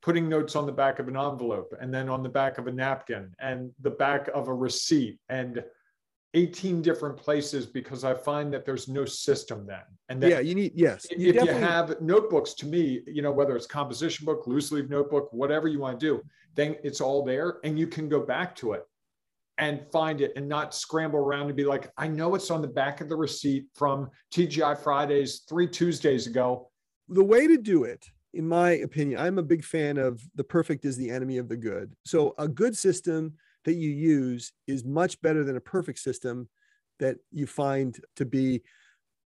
putting 0.02 0.28
notes 0.28 0.56
on 0.56 0.66
the 0.66 0.73
back 0.73 0.99
of 0.99 1.09
an 1.09 1.16
envelope 1.16 1.73
and 1.80 1.92
then 1.92 2.09
on 2.09 2.23
the 2.23 2.28
back 2.28 2.59
of 2.59 2.66
a 2.66 2.73
napkin 2.73 3.33
and 3.38 3.71
the 3.80 3.90
back 3.90 4.28
of 4.35 4.49
a 4.49 4.54
receipt 4.54 5.18
and 5.28 5.62
18 6.37 6.83
different 6.83 7.16
places 7.16 7.64
because 7.64 8.05
I 8.05 8.12
find 8.12 8.52
that 8.52 8.66
there's 8.66 8.88
no 8.88 9.07
system 9.07 9.66
then. 9.66 9.81
And 10.11 10.23
yeah, 10.23 10.40
you 10.40 10.55
need, 10.55 10.73
yes. 10.75 11.07
You 11.11 11.31
if 11.31 11.37
you 11.37 11.50
have 11.50 11.99
notebooks 12.02 12.52
to 12.55 12.66
me, 12.66 13.00
you 13.07 13.23
know, 13.23 13.33
whether 13.33 13.57
it's 13.57 13.66
composition 13.66 14.26
book, 14.26 14.47
loose 14.47 14.71
leaf 14.71 14.90
notebook, 14.90 15.33
whatever 15.33 15.66
you 15.66 15.78
want 15.78 15.99
to 15.99 16.07
do, 16.07 16.23
then 16.55 16.76
it's 16.85 17.00
all 17.00 17.25
there 17.25 17.57
and 17.64 17.78
you 17.78 17.87
can 17.87 18.07
go 18.09 18.21
back 18.21 18.55
to 18.57 18.73
it 18.73 18.85
and 19.57 19.81
find 19.90 20.21
it 20.21 20.35
and 20.37 20.47
not 20.47 20.75
scramble 20.75 21.21
around 21.21 21.47
and 21.47 21.57
be 21.57 21.64
like, 21.64 21.90
I 21.97 22.07
know 22.07 22.35
it's 22.35 22.50
on 22.50 22.61
the 22.61 22.69
back 22.69 23.00
of 23.00 23.09
the 23.09 23.16
receipt 23.16 23.66
from 23.75 24.11
TGI 24.35 24.78
Fridays 24.78 25.45
three 25.49 25.66
Tuesdays 25.66 26.26
ago. 26.26 26.71
The 27.09 27.25
way 27.25 27.47
to 27.47 27.57
do 27.57 27.85
it 27.85 28.05
in 28.35 28.47
my 28.47 28.73
opinion, 28.73 29.19
I'm 29.19 29.38
a 29.38 29.43
big 29.43 29.64
fan 29.64 29.97
of 29.97 30.21
the 30.35 30.45
perfect 30.45 30.85
is 30.85 30.99
the 30.99 31.09
enemy 31.09 31.38
of 31.38 31.49
the 31.49 31.57
good. 31.57 31.95
So 32.05 32.35
a 32.37 32.47
good 32.47 32.76
system 32.76 33.33
that 33.66 33.75
you 33.75 33.90
use 33.90 34.52
is 34.66 34.85
much 34.85 35.20
better 35.20 35.44
than 35.44 35.56
a 35.56 35.61
perfect 35.61 35.99
system 35.99 36.49
that 36.99 37.18
you 37.30 37.46
find 37.46 38.00
to 38.14 38.25
be 38.25 38.62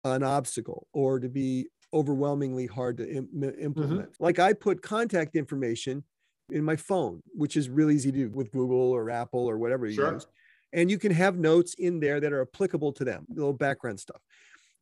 an 0.04 0.22
obstacle 0.22 0.88
or 0.92 1.20
to 1.20 1.28
be 1.28 1.68
overwhelmingly 1.92 2.66
hard 2.66 2.96
to 2.96 3.08
Im- 3.08 3.54
implement. 3.60 4.12
Mm-hmm. 4.12 4.24
Like 4.24 4.38
I 4.38 4.54
put 4.54 4.82
contact 4.82 5.36
information 5.36 6.02
in 6.50 6.64
my 6.64 6.74
phone, 6.74 7.22
which 7.34 7.56
is 7.56 7.68
really 7.68 7.94
easy 7.94 8.10
to 8.10 8.28
do 8.28 8.30
with 8.30 8.50
Google 8.50 8.90
or 8.90 9.10
Apple 9.10 9.48
or 9.48 9.58
whatever 9.58 9.86
you 9.86 9.94
sure. 9.94 10.14
use. 10.14 10.26
And 10.72 10.90
you 10.90 10.98
can 10.98 11.12
have 11.12 11.36
notes 11.36 11.74
in 11.74 12.00
there 12.00 12.18
that 12.18 12.32
are 12.32 12.42
applicable 12.42 12.92
to 12.94 13.04
them, 13.04 13.26
little 13.28 13.52
background 13.52 14.00
stuff. 14.00 14.20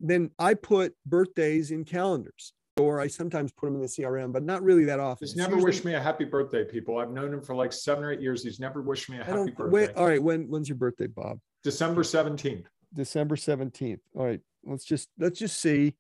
Then 0.01 0.31
I 0.39 0.55
put 0.55 0.95
birthdays 1.05 1.73
in 1.73 1.85
calendars 1.85 2.53
or 2.79 3.01
I 3.01 3.07
sometimes 3.07 3.53
put 3.53 3.67
them 3.67 3.77
in 3.77 3.83
the 3.83 3.89
CRM, 3.89 4.33
but 4.33 4.43
not 4.43 4.63
really 4.63 4.85
that 4.85 5.01
often. 5.01 5.27
He's 5.27 5.37
never 5.37 5.55
usually, 5.55 5.71
wished 5.71 5.85
me 5.85 5.95
a 5.95 6.01
happy 6.01 6.25
birthday, 6.25 6.65
people. 6.65 6.99
I've 6.99 7.11
known 7.11 7.33
him 7.33 7.41
for 7.41 7.55
like 7.55 7.73
seven 7.73 8.05
or 8.05 8.13
eight 8.13 8.21
years. 8.21 8.43
He's 8.43 8.61
never 8.61 8.83
wished 8.83 9.09
me 9.11 9.19
a 9.19 9.25
happy 9.25 9.51
birthday. 9.51 9.87
Wait, 9.87 9.91
all 9.97 10.07
right. 10.07 10.23
When 10.23 10.49
when's 10.49 10.69
your 10.69 10.77
birthday, 10.77 11.07
Bob? 11.07 11.41
December 11.63 12.03
17th. 12.03 12.65
December 12.95 13.37
17th. 13.37 14.01
All 14.15 14.27
right. 14.27 14.41
Let's 14.65 14.85
just 14.85 15.09
let's 15.19 15.39
just 15.39 15.61
see 15.61 15.95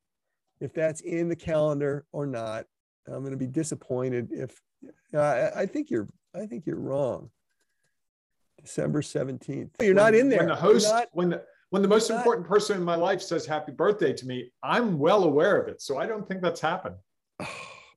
if 0.60 0.72
that's 0.72 1.00
in 1.00 1.28
the 1.28 1.36
calendar 1.36 2.04
or 2.12 2.26
not. 2.26 2.66
I'm 3.06 3.20
going 3.20 3.30
to 3.30 3.38
be 3.38 3.46
disappointed 3.46 4.28
if 4.32 4.60
uh, 5.14 5.50
I, 5.56 5.66
think 5.66 5.90
you're 5.90 6.08
I 6.34 6.46
think 6.46 6.66
you're 6.66 6.78
wrong. 6.78 7.30
December 8.62 9.02
17th. 9.02 9.70
You're 9.80 9.94
not 9.94 10.14
in 10.14 10.28
there. 10.28 10.40
When 10.40 10.48
the 10.48 10.56
host 10.56 10.90
not, 10.90 11.08
when 11.12 11.30
the 11.30 11.42
when 11.70 11.82
the 11.82 11.88
most 11.88 12.10
important 12.10 12.46
person 12.46 12.76
in 12.76 12.82
my 12.82 12.94
life 12.94 13.20
says 13.20 13.44
happy 13.44 13.72
birthday 13.72 14.12
to 14.12 14.26
me, 14.26 14.50
I'm 14.62 14.98
well 14.98 15.24
aware 15.24 15.60
of 15.60 15.68
it. 15.68 15.82
So 15.82 15.98
I 15.98 16.06
don't 16.06 16.26
think 16.26 16.40
that's 16.40 16.60
happened. 16.60 16.96
Oh, 17.40 17.46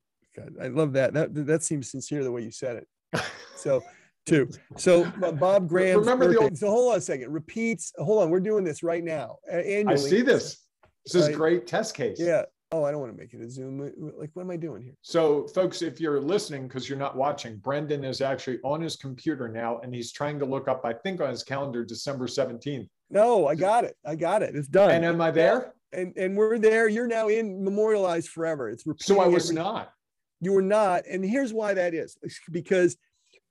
God, 0.36 0.54
I 0.60 0.68
love 0.68 0.92
that. 0.94 1.14
That 1.14 1.34
that 1.46 1.62
seems 1.62 1.90
sincere 1.90 2.24
the 2.24 2.32
way 2.32 2.42
you 2.42 2.50
said 2.50 2.76
it. 2.76 3.22
So 3.56 3.82
two. 4.26 4.48
So 4.76 5.04
uh, 5.22 5.32
Bob 5.32 5.68
Graham. 5.68 6.00
Remember 6.00 6.26
birthday. 6.26 6.38
the 6.38 6.44
old. 6.44 6.58
So 6.58 6.70
hold 6.70 6.92
on 6.92 6.98
a 6.98 7.00
second. 7.00 7.32
Repeats. 7.32 7.92
Hold 7.98 8.22
on. 8.22 8.30
We're 8.30 8.40
doing 8.40 8.64
this 8.64 8.82
right 8.82 9.04
now. 9.04 9.36
Annually. 9.50 9.94
I 9.94 9.96
see 9.96 10.22
this. 10.22 10.66
This 11.04 11.14
is 11.16 11.28
right? 11.28 11.36
great 11.36 11.66
test 11.66 11.94
case. 11.94 12.18
Yeah. 12.20 12.42
Oh, 12.74 12.84
I 12.84 12.90
don't 12.90 13.00
want 13.00 13.12
to 13.12 13.18
make 13.18 13.34
it 13.34 13.42
a 13.42 13.50
Zoom. 13.50 13.92
Like, 14.18 14.30
what 14.32 14.44
am 14.44 14.50
I 14.50 14.56
doing 14.56 14.82
here? 14.82 14.94
So, 15.02 15.46
folks, 15.48 15.82
if 15.82 16.00
you're 16.00 16.20
listening 16.22 16.66
because 16.66 16.88
you're 16.88 16.98
not 16.98 17.16
watching, 17.16 17.58
Brendan 17.58 18.02
is 18.02 18.22
actually 18.22 18.60
on 18.64 18.80
his 18.80 18.96
computer 18.96 19.46
now, 19.46 19.80
and 19.80 19.94
he's 19.94 20.10
trying 20.10 20.38
to 20.38 20.46
look 20.46 20.68
up. 20.68 20.80
I 20.82 20.94
think 20.94 21.20
on 21.20 21.28
his 21.28 21.42
calendar, 21.42 21.84
December 21.84 22.26
17th. 22.26 22.88
No, 23.12 23.46
I 23.46 23.54
got 23.54 23.84
it. 23.84 23.94
I 24.06 24.16
got 24.16 24.42
it. 24.42 24.56
It's 24.56 24.66
done. 24.66 24.90
And 24.90 25.04
am 25.04 25.20
I 25.20 25.30
there? 25.30 25.74
And 25.92 26.16
and 26.16 26.34
we're 26.34 26.58
there. 26.58 26.88
You're 26.88 27.06
now 27.06 27.28
in 27.28 27.62
memorialized 27.62 28.30
forever. 28.30 28.70
It's 28.70 28.84
so 28.96 29.20
I 29.20 29.26
was 29.28 29.52
not. 29.52 29.92
You 30.40 30.54
were 30.54 30.62
not, 30.62 31.04
and 31.06 31.22
here's 31.22 31.52
why 31.52 31.74
that 31.74 31.94
is 31.94 32.16
because. 32.50 32.96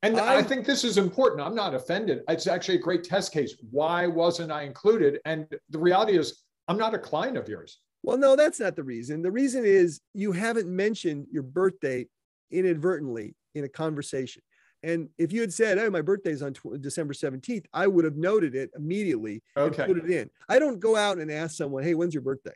And 0.03 0.19
I, 0.19 0.37
I 0.37 0.43
think 0.43 0.65
this 0.65 0.83
is 0.83 0.97
important. 0.97 1.41
I'm 1.41 1.53
not 1.53 1.75
offended. 1.75 2.23
It's 2.27 2.47
actually 2.47 2.77
a 2.77 2.81
great 2.81 3.03
test 3.03 3.31
case. 3.31 3.55
Why 3.69 4.07
wasn't 4.07 4.51
I 4.51 4.63
included? 4.63 5.19
And 5.25 5.45
the 5.69 5.77
reality 5.77 6.17
is, 6.17 6.41
I'm 6.67 6.77
not 6.77 6.95
a 6.95 6.97
client 6.97 7.37
of 7.37 7.47
yours. 7.47 7.77
Well, 8.01 8.17
no, 8.17 8.35
that's 8.35 8.59
not 8.59 8.75
the 8.75 8.83
reason. 8.83 9.21
The 9.21 9.31
reason 9.31 9.63
is 9.63 10.01
you 10.15 10.31
haven't 10.31 10.67
mentioned 10.67 11.27
your 11.31 11.43
birthday 11.43 12.07
inadvertently 12.49 13.35
in 13.53 13.63
a 13.63 13.69
conversation. 13.69 14.41
And 14.83 15.09
if 15.17 15.31
you 15.31 15.41
had 15.41 15.53
said, 15.53 15.77
"Oh, 15.77 15.89
my 15.89 16.01
birthday 16.01 16.31
is 16.31 16.41
on 16.41 16.53
tw- 16.53 16.79
December 16.79 17.13
17th," 17.13 17.65
I 17.73 17.87
would 17.87 18.05
have 18.05 18.15
noted 18.15 18.55
it 18.55 18.71
immediately 18.75 19.43
okay. 19.55 19.83
and 19.83 19.93
put 19.93 20.03
it 20.03 20.09
in. 20.09 20.29
I 20.49 20.59
don't 20.59 20.79
go 20.79 20.95
out 20.95 21.19
and 21.19 21.31
ask 21.31 21.55
someone, 21.55 21.83
"Hey, 21.83 21.93
when's 21.93 22.13
your 22.13 22.23
birthday?" 22.23 22.55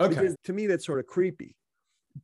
Okay. 0.00 0.14
Because 0.14 0.36
to 0.44 0.52
me, 0.52 0.66
that's 0.66 0.86
sort 0.86 1.00
of 1.00 1.06
creepy. 1.06 1.56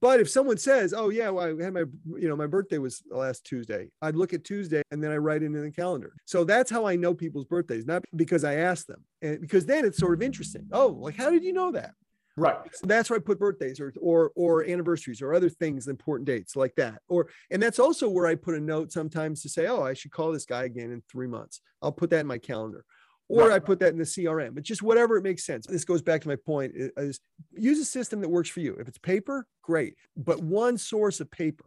But 0.00 0.20
if 0.20 0.28
someone 0.28 0.56
says, 0.56 0.92
"Oh 0.92 1.10
yeah, 1.10 1.30
well, 1.30 1.58
I 1.60 1.62
had 1.62 1.74
my 1.74 1.84
you 2.16 2.28
know 2.28 2.36
my 2.36 2.46
birthday 2.46 2.78
was 2.78 3.02
last 3.10 3.44
Tuesday," 3.44 3.90
I'd 4.02 4.16
look 4.16 4.32
at 4.32 4.44
Tuesday 4.44 4.82
and 4.90 5.02
then 5.02 5.10
I 5.10 5.16
write 5.16 5.42
it 5.42 5.46
in 5.46 5.52
the 5.52 5.70
calendar. 5.70 6.14
So 6.24 6.44
that's 6.44 6.70
how 6.70 6.86
I 6.86 6.96
know 6.96 7.14
people's 7.14 7.44
birthdays, 7.44 7.86
not 7.86 8.04
because 8.16 8.44
I 8.44 8.54
ask 8.54 8.86
them, 8.86 9.04
and 9.22 9.40
because 9.40 9.66
then 9.66 9.84
it's 9.84 9.98
sort 9.98 10.14
of 10.14 10.22
interesting. 10.22 10.68
Oh, 10.72 10.88
like 10.88 11.16
how 11.16 11.30
did 11.30 11.44
you 11.44 11.52
know 11.52 11.72
that? 11.72 11.94
Right. 12.36 12.56
So 12.72 12.86
that's 12.86 13.10
where 13.10 13.18
I 13.18 13.22
put 13.22 13.38
birthdays 13.38 13.78
or 13.78 13.92
or 14.00 14.32
or 14.34 14.64
anniversaries 14.64 15.22
or 15.22 15.34
other 15.34 15.48
things, 15.48 15.86
important 15.86 16.26
dates 16.26 16.56
like 16.56 16.74
that. 16.76 17.00
Or 17.08 17.28
and 17.50 17.62
that's 17.62 17.78
also 17.78 18.08
where 18.08 18.26
I 18.26 18.34
put 18.34 18.56
a 18.56 18.60
note 18.60 18.90
sometimes 18.90 19.42
to 19.42 19.48
say, 19.48 19.66
oh, 19.66 19.82
I 19.82 19.94
should 19.94 20.10
call 20.10 20.32
this 20.32 20.44
guy 20.44 20.64
again 20.64 20.90
in 20.90 21.02
three 21.10 21.28
months. 21.28 21.60
I'll 21.80 21.92
put 21.92 22.10
that 22.10 22.20
in 22.20 22.26
my 22.26 22.38
calendar. 22.38 22.84
Or 23.28 23.48
right. 23.48 23.52
I 23.52 23.58
put 23.58 23.78
that 23.80 23.92
in 23.92 23.98
the 23.98 24.04
CRM. 24.04 24.54
But 24.54 24.64
just 24.64 24.82
whatever 24.82 25.16
it 25.16 25.22
makes 25.22 25.46
sense. 25.46 25.66
This 25.66 25.84
goes 25.84 26.02
back 26.02 26.20
to 26.22 26.28
my 26.28 26.36
point 26.36 26.72
is 26.76 27.20
use 27.52 27.78
a 27.78 27.84
system 27.84 28.20
that 28.20 28.28
works 28.28 28.50
for 28.50 28.60
you. 28.60 28.76
If 28.78 28.88
it's 28.88 28.98
paper, 28.98 29.46
great. 29.62 29.94
But 30.16 30.42
one 30.42 30.76
source 30.76 31.20
of 31.20 31.30
paper, 31.30 31.64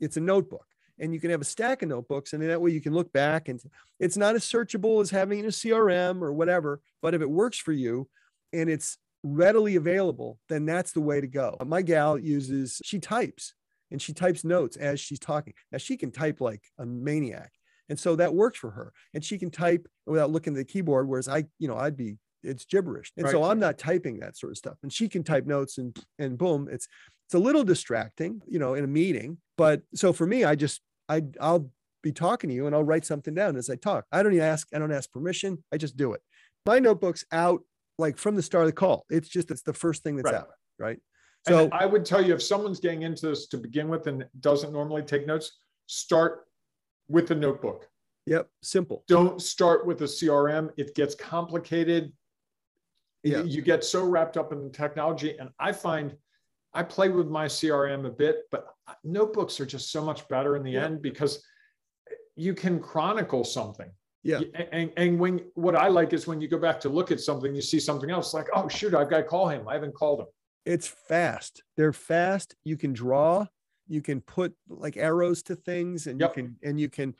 it's 0.00 0.16
a 0.16 0.20
notebook. 0.20 0.66
And 0.98 1.12
you 1.12 1.20
can 1.20 1.30
have 1.30 1.42
a 1.42 1.44
stack 1.44 1.82
of 1.82 1.90
notebooks, 1.90 2.32
and 2.32 2.42
that 2.42 2.60
way 2.60 2.70
you 2.70 2.80
can 2.80 2.94
look 2.94 3.12
back 3.12 3.48
and 3.48 3.60
it's 4.00 4.16
not 4.16 4.34
as 4.34 4.44
searchable 4.44 5.02
as 5.02 5.10
having 5.10 5.44
a 5.44 5.48
CRM 5.48 6.22
or 6.22 6.32
whatever. 6.32 6.80
But 7.02 7.14
if 7.14 7.20
it 7.20 7.28
works 7.28 7.58
for 7.58 7.72
you 7.72 8.08
and 8.54 8.70
it's 8.70 8.96
readily 9.26 9.76
available, 9.76 10.38
then 10.48 10.66
that's 10.66 10.92
the 10.92 11.00
way 11.00 11.20
to 11.20 11.26
go. 11.26 11.56
Uh, 11.60 11.64
my 11.64 11.82
gal 11.82 12.18
uses, 12.18 12.80
she 12.84 12.98
types 12.98 13.54
and 13.90 14.00
she 14.00 14.12
types 14.12 14.44
notes 14.44 14.76
as 14.76 15.00
she's 15.00 15.18
talking. 15.18 15.54
Now 15.72 15.78
she 15.78 15.96
can 15.96 16.10
type 16.10 16.40
like 16.40 16.62
a 16.78 16.86
maniac. 16.86 17.52
And 17.88 17.98
so 17.98 18.16
that 18.16 18.34
works 18.34 18.58
for 18.58 18.70
her. 18.70 18.92
And 19.14 19.24
she 19.24 19.38
can 19.38 19.50
type 19.50 19.86
without 20.06 20.30
looking 20.30 20.54
at 20.54 20.56
the 20.56 20.64
keyboard, 20.64 21.08
whereas 21.08 21.28
I, 21.28 21.44
you 21.58 21.68
know, 21.68 21.76
I'd 21.76 21.96
be, 21.96 22.16
it's 22.42 22.64
gibberish. 22.64 23.12
And 23.16 23.24
right. 23.24 23.32
so 23.32 23.44
I'm 23.44 23.60
not 23.60 23.78
typing 23.78 24.18
that 24.20 24.36
sort 24.36 24.52
of 24.52 24.58
stuff. 24.58 24.76
And 24.82 24.92
she 24.92 25.08
can 25.08 25.22
type 25.22 25.46
notes 25.46 25.78
and 25.78 25.96
and 26.18 26.36
boom, 26.38 26.68
it's 26.70 26.88
it's 27.26 27.34
a 27.34 27.38
little 27.38 27.64
distracting, 27.64 28.40
you 28.46 28.58
know, 28.58 28.74
in 28.74 28.84
a 28.84 28.88
meeting. 28.88 29.38
But 29.56 29.82
so 29.94 30.12
for 30.12 30.26
me, 30.26 30.44
I 30.44 30.54
just 30.54 30.80
I 31.08 31.22
I'll 31.40 31.70
be 32.02 32.12
talking 32.12 32.48
to 32.50 32.54
you 32.54 32.66
and 32.66 32.74
I'll 32.74 32.84
write 32.84 33.04
something 33.04 33.34
down 33.34 33.56
as 33.56 33.68
I 33.68 33.76
talk. 33.76 34.04
I 34.12 34.22
don't 34.22 34.32
even 34.32 34.44
ask, 34.44 34.68
I 34.72 34.78
don't 34.78 34.92
ask 34.92 35.10
permission. 35.10 35.64
I 35.72 35.76
just 35.76 35.96
do 35.96 36.12
it. 36.12 36.20
My 36.64 36.78
notebook's 36.78 37.24
out 37.32 37.62
like 37.98 38.18
from 38.18 38.36
the 38.36 38.42
start 38.42 38.64
of 38.64 38.68
the 38.68 38.74
call. 38.74 39.06
It's 39.10 39.28
just 39.28 39.50
it's 39.50 39.62
the 39.62 39.72
first 39.72 40.02
thing 40.02 40.16
that's 40.16 40.32
right. 40.32 40.40
out, 40.40 40.48
right? 40.78 40.98
So 41.46 41.64
and 41.64 41.72
I 41.72 41.86
would 41.86 42.04
tell 42.04 42.24
you 42.24 42.34
if 42.34 42.42
someone's 42.42 42.80
getting 42.80 43.02
into 43.02 43.26
this 43.26 43.46
to 43.48 43.58
begin 43.58 43.88
with 43.88 44.06
and 44.06 44.26
doesn't 44.40 44.72
normally 44.72 45.02
take 45.02 45.26
notes, 45.26 45.58
start 45.86 46.46
with 47.08 47.28
the 47.28 47.34
notebook. 47.34 47.88
Yep, 48.26 48.48
simple. 48.62 49.04
Don't 49.06 49.40
start 49.40 49.86
with 49.86 50.00
a 50.02 50.06
CRM. 50.06 50.70
It 50.76 50.94
gets 50.96 51.14
complicated. 51.14 52.12
Yeah. 53.22 53.42
You 53.42 53.62
get 53.62 53.84
so 53.84 54.04
wrapped 54.04 54.36
up 54.36 54.52
in 54.52 54.64
the 54.64 54.70
technology. 54.70 55.36
And 55.38 55.50
I 55.60 55.72
find 55.72 56.16
I 56.74 56.82
play 56.82 57.08
with 57.08 57.28
my 57.28 57.46
CRM 57.46 58.06
a 58.06 58.10
bit, 58.10 58.42
but 58.50 58.66
notebooks 59.04 59.60
are 59.60 59.66
just 59.66 59.92
so 59.92 60.04
much 60.04 60.26
better 60.28 60.56
in 60.56 60.62
the 60.62 60.72
yeah. 60.72 60.84
end 60.84 61.02
because 61.02 61.42
you 62.34 62.54
can 62.54 62.80
chronicle 62.80 63.44
something. 63.44 63.90
Yeah. 64.26 64.40
And, 64.72 64.92
and 64.96 65.18
when 65.18 65.40
what 65.54 65.76
I 65.76 65.88
like 65.88 66.12
is 66.12 66.26
when 66.26 66.40
you 66.40 66.48
go 66.48 66.58
back 66.58 66.80
to 66.80 66.88
look 66.88 67.10
at 67.10 67.20
something, 67.20 67.54
you 67.54 67.62
see 67.62 67.80
something 67.80 68.10
else 68.10 68.34
like, 68.34 68.46
oh, 68.54 68.68
shoot, 68.68 68.94
I've 68.94 69.10
got 69.10 69.18
to 69.18 69.24
call 69.24 69.48
him. 69.48 69.68
I 69.68 69.74
haven't 69.74 69.94
called 69.94 70.20
him. 70.20 70.26
It's 70.64 70.88
fast. 70.88 71.62
They're 71.76 71.92
fast. 71.92 72.56
You 72.64 72.76
can 72.76 72.92
draw, 72.92 73.46
you 73.86 74.02
can 74.02 74.20
put 74.20 74.54
like 74.68 74.96
arrows 74.96 75.42
to 75.44 75.54
things 75.54 76.08
and 76.08 76.20
yep. 76.20 76.36
you 76.36 76.42
can, 76.42 76.56
and 76.62 76.80
you 76.80 76.88
can, 76.88 77.14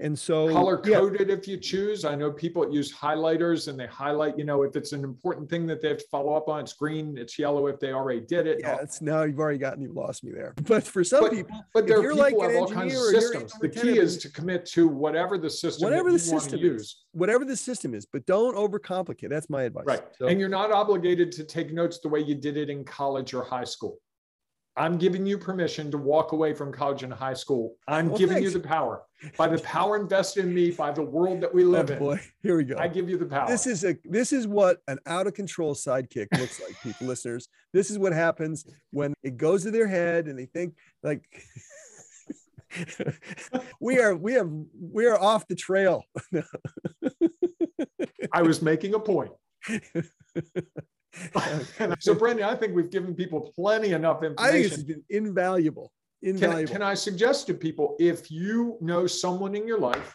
and 0.00 0.18
so 0.18 0.50
color 0.52 0.76
coded 0.76 1.28
yeah. 1.28 1.34
if 1.34 1.46
you 1.46 1.56
choose. 1.56 2.04
I 2.04 2.16
know 2.16 2.32
people 2.32 2.68
use 2.72 2.92
highlighters 2.92 3.68
and 3.68 3.78
they 3.78 3.86
highlight, 3.86 4.36
you 4.36 4.44
know, 4.44 4.62
if 4.62 4.74
it's 4.74 4.92
an 4.92 5.04
important 5.04 5.48
thing 5.48 5.66
that 5.68 5.80
they 5.80 5.88
have 5.88 5.98
to 5.98 6.08
follow 6.10 6.34
up 6.34 6.48
on, 6.48 6.60
it's 6.60 6.72
green, 6.72 7.16
it's 7.16 7.38
yellow 7.38 7.68
if 7.68 7.78
they 7.78 7.92
already 7.92 8.20
did 8.20 8.48
it. 8.48 8.58
Yeah, 8.60 8.78
it's 8.82 9.00
now 9.00 9.22
you've 9.22 9.38
already 9.38 9.58
gotten 9.58 9.82
you've 9.82 9.94
lost 9.94 10.24
me 10.24 10.32
there. 10.32 10.54
But 10.64 10.82
for 10.82 11.04
some 11.04 11.24
but, 11.24 11.32
people, 11.32 11.64
but 11.72 11.86
there 11.86 11.98
are 11.98 12.02
people 12.02 12.18
like 12.18 12.40
have 12.40 12.56
all 12.56 12.68
kinds 12.68 12.94
of 12.94 13.02
systems. 13.02 13.52
The 13.60 13.68
key 13.68 13.98
is 13.98 14.18
to 14.18 14.30
commit 14.30 14.66
to 14.66 14.88
whatever 14.88 15.38
the 15.38 15.50
system 15.50 15.84
whatever 15.84 16.10
the 16.10 16.18
system 16.18 16.58
is, 16.58 16.64
use. 16.64 17.04
Whatever 17.12 17.44
the 17.44 17.56
system 17.56 17.94
is, 17.94 18.06
but 18.06 18.26
don't 18.26 18.56
overcomplicate. 18.56 19.28
That's 19.28 19.50
my 19.50 19.64
advice. 19.64 19.84
Right. 19.86 20.02
So, 20.18 20.26
and 20.26 20.40
you're 20.40 20.48
not 20.48 20.72
obligated 20.72 21.30
to 21.32 21.44
take 21.44 21.72
notes 21.72 22.00
the 22.00 22.08
way 22.08 22.20
you 22.20 22.34
did 22.34 22.56
it 22.56 22.70
in 22.70 22.84
college 22.84 23.34
or 23.34 23.44
high 23.44 23.64
school. 23.64 23.98
I'm 24.76 24.98
giving 24.98 25.24
you 25.24 25.38
permission 25.38 25.90
to 25.92 25.98
walk 25.98 26.32
away 26.32 26.52
from 26.52 26.72
college 26.72 27.04
and 27.04 27.12
high 27.12 27.34
school. 27.34 27.76
I'm 27.86 28.08
well, 28.08 28.18
giving 28.18 28.36
thanks. 28.36 28.52
you 28.52 28.60
the 28.60 28.66
power. 28.66 29.02
By 29.38 29.46
the 29.46 29.58
power 29.58 29.96
invested 29.96 30.46
in 30.46 30.54
me, 30.54 30.72
by 30.72 30.90
the 30.90 31.02
world 31.02 31.40
that 31.42 31.54
we 31.54 31.64
oh, 31.64 31.68
live 31.68 31.90
oh, 31.92 31.98
boy. 31.98 32.12
in. 32.14 32.20
Here 32.42 32.56
we 32.56 32.64
go. 32.64 32.76
I 32.78 32.88
give 32.88 33.08
you 33.08 33.16
the 33.16 33.26
power. 33.26 33.48
This 33.48 33.66
is 33.66 33.84
a 33.84 33.96
this 34.04 34.32
is 34.32 34.46
what 34.48 34.78
an 34.88 34.98
out 35.06 35.26
of 35.26 35.34
control 35.34 35.74
sidekick 35.74 36.26
looks 36.38 36.60
like, 36.60 36.74
people, 36.82 37.06
listeners. 37.14 37.48
This 37.72 37.90
is 37.90 37.98
what 37.98 38.12
happens 38.12 38.66
when 38.90 39.14
it 39.22 39.36
goes 39.36 39.62
to 39.62 39.70
their 39.70 39.86
head 39.86 40.26
and 40.26 40.38
they 40.38 40.46
think 40.46 40.74
like 41.02 41.22
we 43.80 43.98
are 44.00 44.16
we 44.16 44.34
have 44.34 44.50
we 44.80 45.06
are 45.06 45.20
off 45.20 45.46
the 45.46 45.54
trail. 45.54 46.04
I 48.32 48.42
was 48.42 48.60
making 48.60 48.94
a 48.94 49.00
point. 49.00 49.30
so, 51.98 52.14
Brendan, 52.14 52.46
I 52.46 52.54
think 52.54 52.74
we've 52.74 52.90
given 52.90 53.14
people 53.14 53.52
plenty 53.54 53.92
enough 53.92 54.22
information. 54.22 54.56
I 54.56 54.62
think 54.62 54.72
it's 54.72 54.82
been 54.82 55.04
invaluable. 55.10 55.92
Invaluable. 56.22 56.66
Can, 56.66 56.72
can 56.80 56.82
I 56.82 56.94
suggest 56.94 57.46
to 57.48 57.54
people 57.54 57.96
if 57.98 58.30
you 58.30 58.78
know 58.80 59.06
someone 59.06 59.54
in 59.54 59.66
your 59.66 59.78
life 59.78 60.14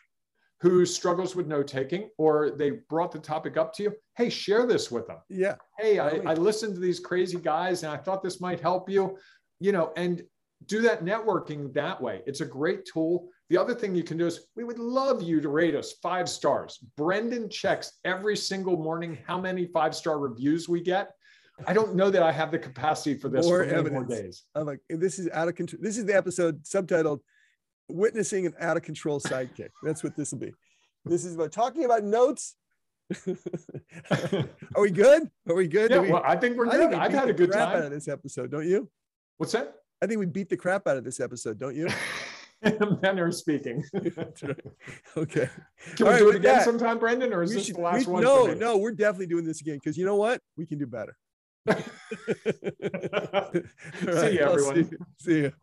who 0.61 0.85
struggles 0.85 1.35
with 1.35 1.47
note 1.47 1.67
taking 1.67 2.09
or 2.17 2.51
they 2.51 2.71
brought 2.89 3.11
the 3.11 3.19
topic 3.19 3.57
up 3.57 3.73
to 3.73 3.83
you, 3.83 3.93
hey, 4.17 4.29
share 4.29 4.65
this 4.65 4.91
with 4.91 5.07
them. 5.07 5.17
Yeah. 5.29 5.55
Hey, 5.77 5.99
I, 5.99 6.09
I 6.25 6.33
listened 6.33 6.73
to 6.75 6.81
these 6.81 6.99
crazy 6.99 7.37
guys 7.37 7.83
and 7.83 7.91
I 7.91 7.97
thought 7.97 8.21
this 8.21 8.41
might 8.41 8.59
help 8.59 8.89
you, 8.89 9.17
you 9.59 9.71
know, 9.71 9.93
and 9.95 10.21
do 10.65 10.81
that 10.81 11.05
networking 11.05 11.73
that 11.73 12.01
way. 12.01 12.21
It's 12.25 12.41
a 12.41 12.45
great 12.45 12.85
tool. 12.85 13.29
The 13.49 13.57
other 13.57 13.73
thing 13.73 13.95
you 13.95 14.03
can 14.03 14.17
do 14.17 14.27
is 14.27 14.47
we 14.55 14.63
would 14.63 14.77
love 14.77 15.23
you 15.23 15.41
to 15.41 15.49
rate 15.49 15.75
us 15.75 15.93
five 16.03 16.29
stars. 16.29 16.77
Brendan 16.95 17.49
checks 17.49 17.93
every 18.05 18.37
single 18.37 18.77
morning 18.77 19.17
how 19.25 19.39
many 19.41 19.65
five 19.65 19.95
star 19.95 20.19
reviews 20.19 20.69
we 20.69 20.81
get. 20.81 21.11
I 21.67 21.73
don't 21.73 21.95
know 21.95 22.09
that 22.09 22.21
I 22.23 22.31
have 22.31 22.51
the 22.51 22.59
capacity 22.59 23.17
for 23.17 23.27
this 23.27 23.45
more 23.45 23.63
for 23.63 23.69
evidence. 23.69 23.91
more 23.91 24.05
days. 24.05 24.43
I'm 24.55 24.65
like, 24.65 24.79
this 24.87 25.19
is 25.19 25.29
out 25.33 25.47
of 25.47 25.55
control. 25.55 25.81
This 25.81 25.97
is 25.97 26.05
the 26.05 26.15
episode 26.15 26.63
subtitled 26.63 27.19
"Witnessing 27.89 28.45
an 28.45 28.53
Out 28.59 28.77
of 28.77 28.83
Control 28.83 29.19
Sidekick." 29.19 29.69
That's 29.83 30.03
what 30.03 30.15
this 30.15 30.31
will 30.31 30.39
be. 30.39 30.53
This 31.05 31.25
is 31.25 31.35
about 31.35 31.51
talking 31.51 31.85
about 31.85 32.03
notes. 32.03 32.55
Are 34.75 34.81
we 34.81 34.91
good? 34.91 35.29
Are 35.49 35.55
we 35.55 35.67
good? 35.67 35.89
Yeah, 35.89 35.99
we, 35.99 36.11
well, 36.11 36.21
I 36.23 36.35
think 36.35 36.55
we're 36.55 36.65
good. 36.65 36.91
Think 36.91 36.93
I've 36.93 37.11
had 37.11 37.29
a 37.29 37.33
good 37.33 37.51
crap 37.51 37.69
time 37.69 37.77
out 37.77 37.85
of 37.85 37.91
this 37.91 38.07
episode. 38.07 38.51
Don't 38.51 38.67
you? 38.67 38.89
What's 39.37 39.53
that? 39.53 39.75
I 40.01 40.05
think 40.05 40.19
we 40.19 40.27
beat 40.27 40.49
the 40.49 40.57
crap 40.57 40.87
out 40.87 40.97
of 40.97 41.03
this 41.03 41.19
episode. 41.19 41.57
Don't 41.57 41.75
you? 41.75 41.87
manner 43.01 43.31
speaking. 43.31 43.83
okay. 43.95 45.49
Can 45.95 46.05
All 46.05 46.07
we 46.07 46.09
right, 46.09 46.19
do 46.19 46.29
it 46.29 46.35
again 46.35 46.55
that, 46.55 46.65
sometime, 46.65 46.99
Brendan, 46.99 47.33
or 47.33 47.43
is 47.43 47.53
this 47.53 47.65
should, 47.65 47.75
the 47.75 47.81
last 47.81 48.07
we, 48.07 48.13
one? 48.13 48.23
No, 48.23 48.47
no, 48.53 48.77
we're 48.77 48.91
definitely 48.91 49.27
doing 49.27 49.45
this 49.45 49.61
again 49.61 49.75
because 49.75 49.97
you 49.97 50.05
know 50.05 50.15
what? 50.15 50.41
We 50.57 50.65
can 50.65 50.77
do 50.77 50.87
better. 50.87 51.15
right, 51.65 51.83
see 54.03 54.33
you, 54.33 54.39
everyone. 54.39 54.89
See, 54.89 54.97
see 55.19 55.37
you. 55.41 55.53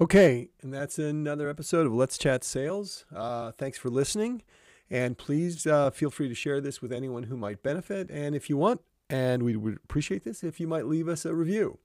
Okay, 0.00 0.48
and 0.62 0.72
that's 0.72 0.98
another 0.98 1.48
episode 1.48 1.86
of 1.86 1.92
Let's 1.92 2.18
Chat 2.18 2.42
Sales. 2.42 3.04
Uh, 3.14 3.52
thanks 3.52 3.78
for 3.78 3.90
listening, 3.90 4.42
and 4.90 5.16
please 5.16 5.66
uh, 5.66 5.90
feel 5.90 6.10
free 6.10 6.28
to 6.28 6.34
share 6.34 6.60
this 6.60 6.82
with 6.82 6.92
anyone 6.92 7.24
who 7.24 7.36
might 7.36 7.62
benefit. 7.62 8.10
And 8.10 8.34
if 8.34 8.48
you 8.50 8.56
want, 8.56 8.80
and 9.08 9.42
we 9.42 9.56
would 9.56 9.76
appreciate 9.76 10.24
this 10.24 10.42
if 10.42 10.58
you 10.58 10.66
might 10.66 10.86
leave 10.86 11.08
us 11.08 11.24
a 11.24 11.34
review. 11.34 11.78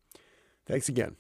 Thanks 0.66 0.90
again. 0.90 1.18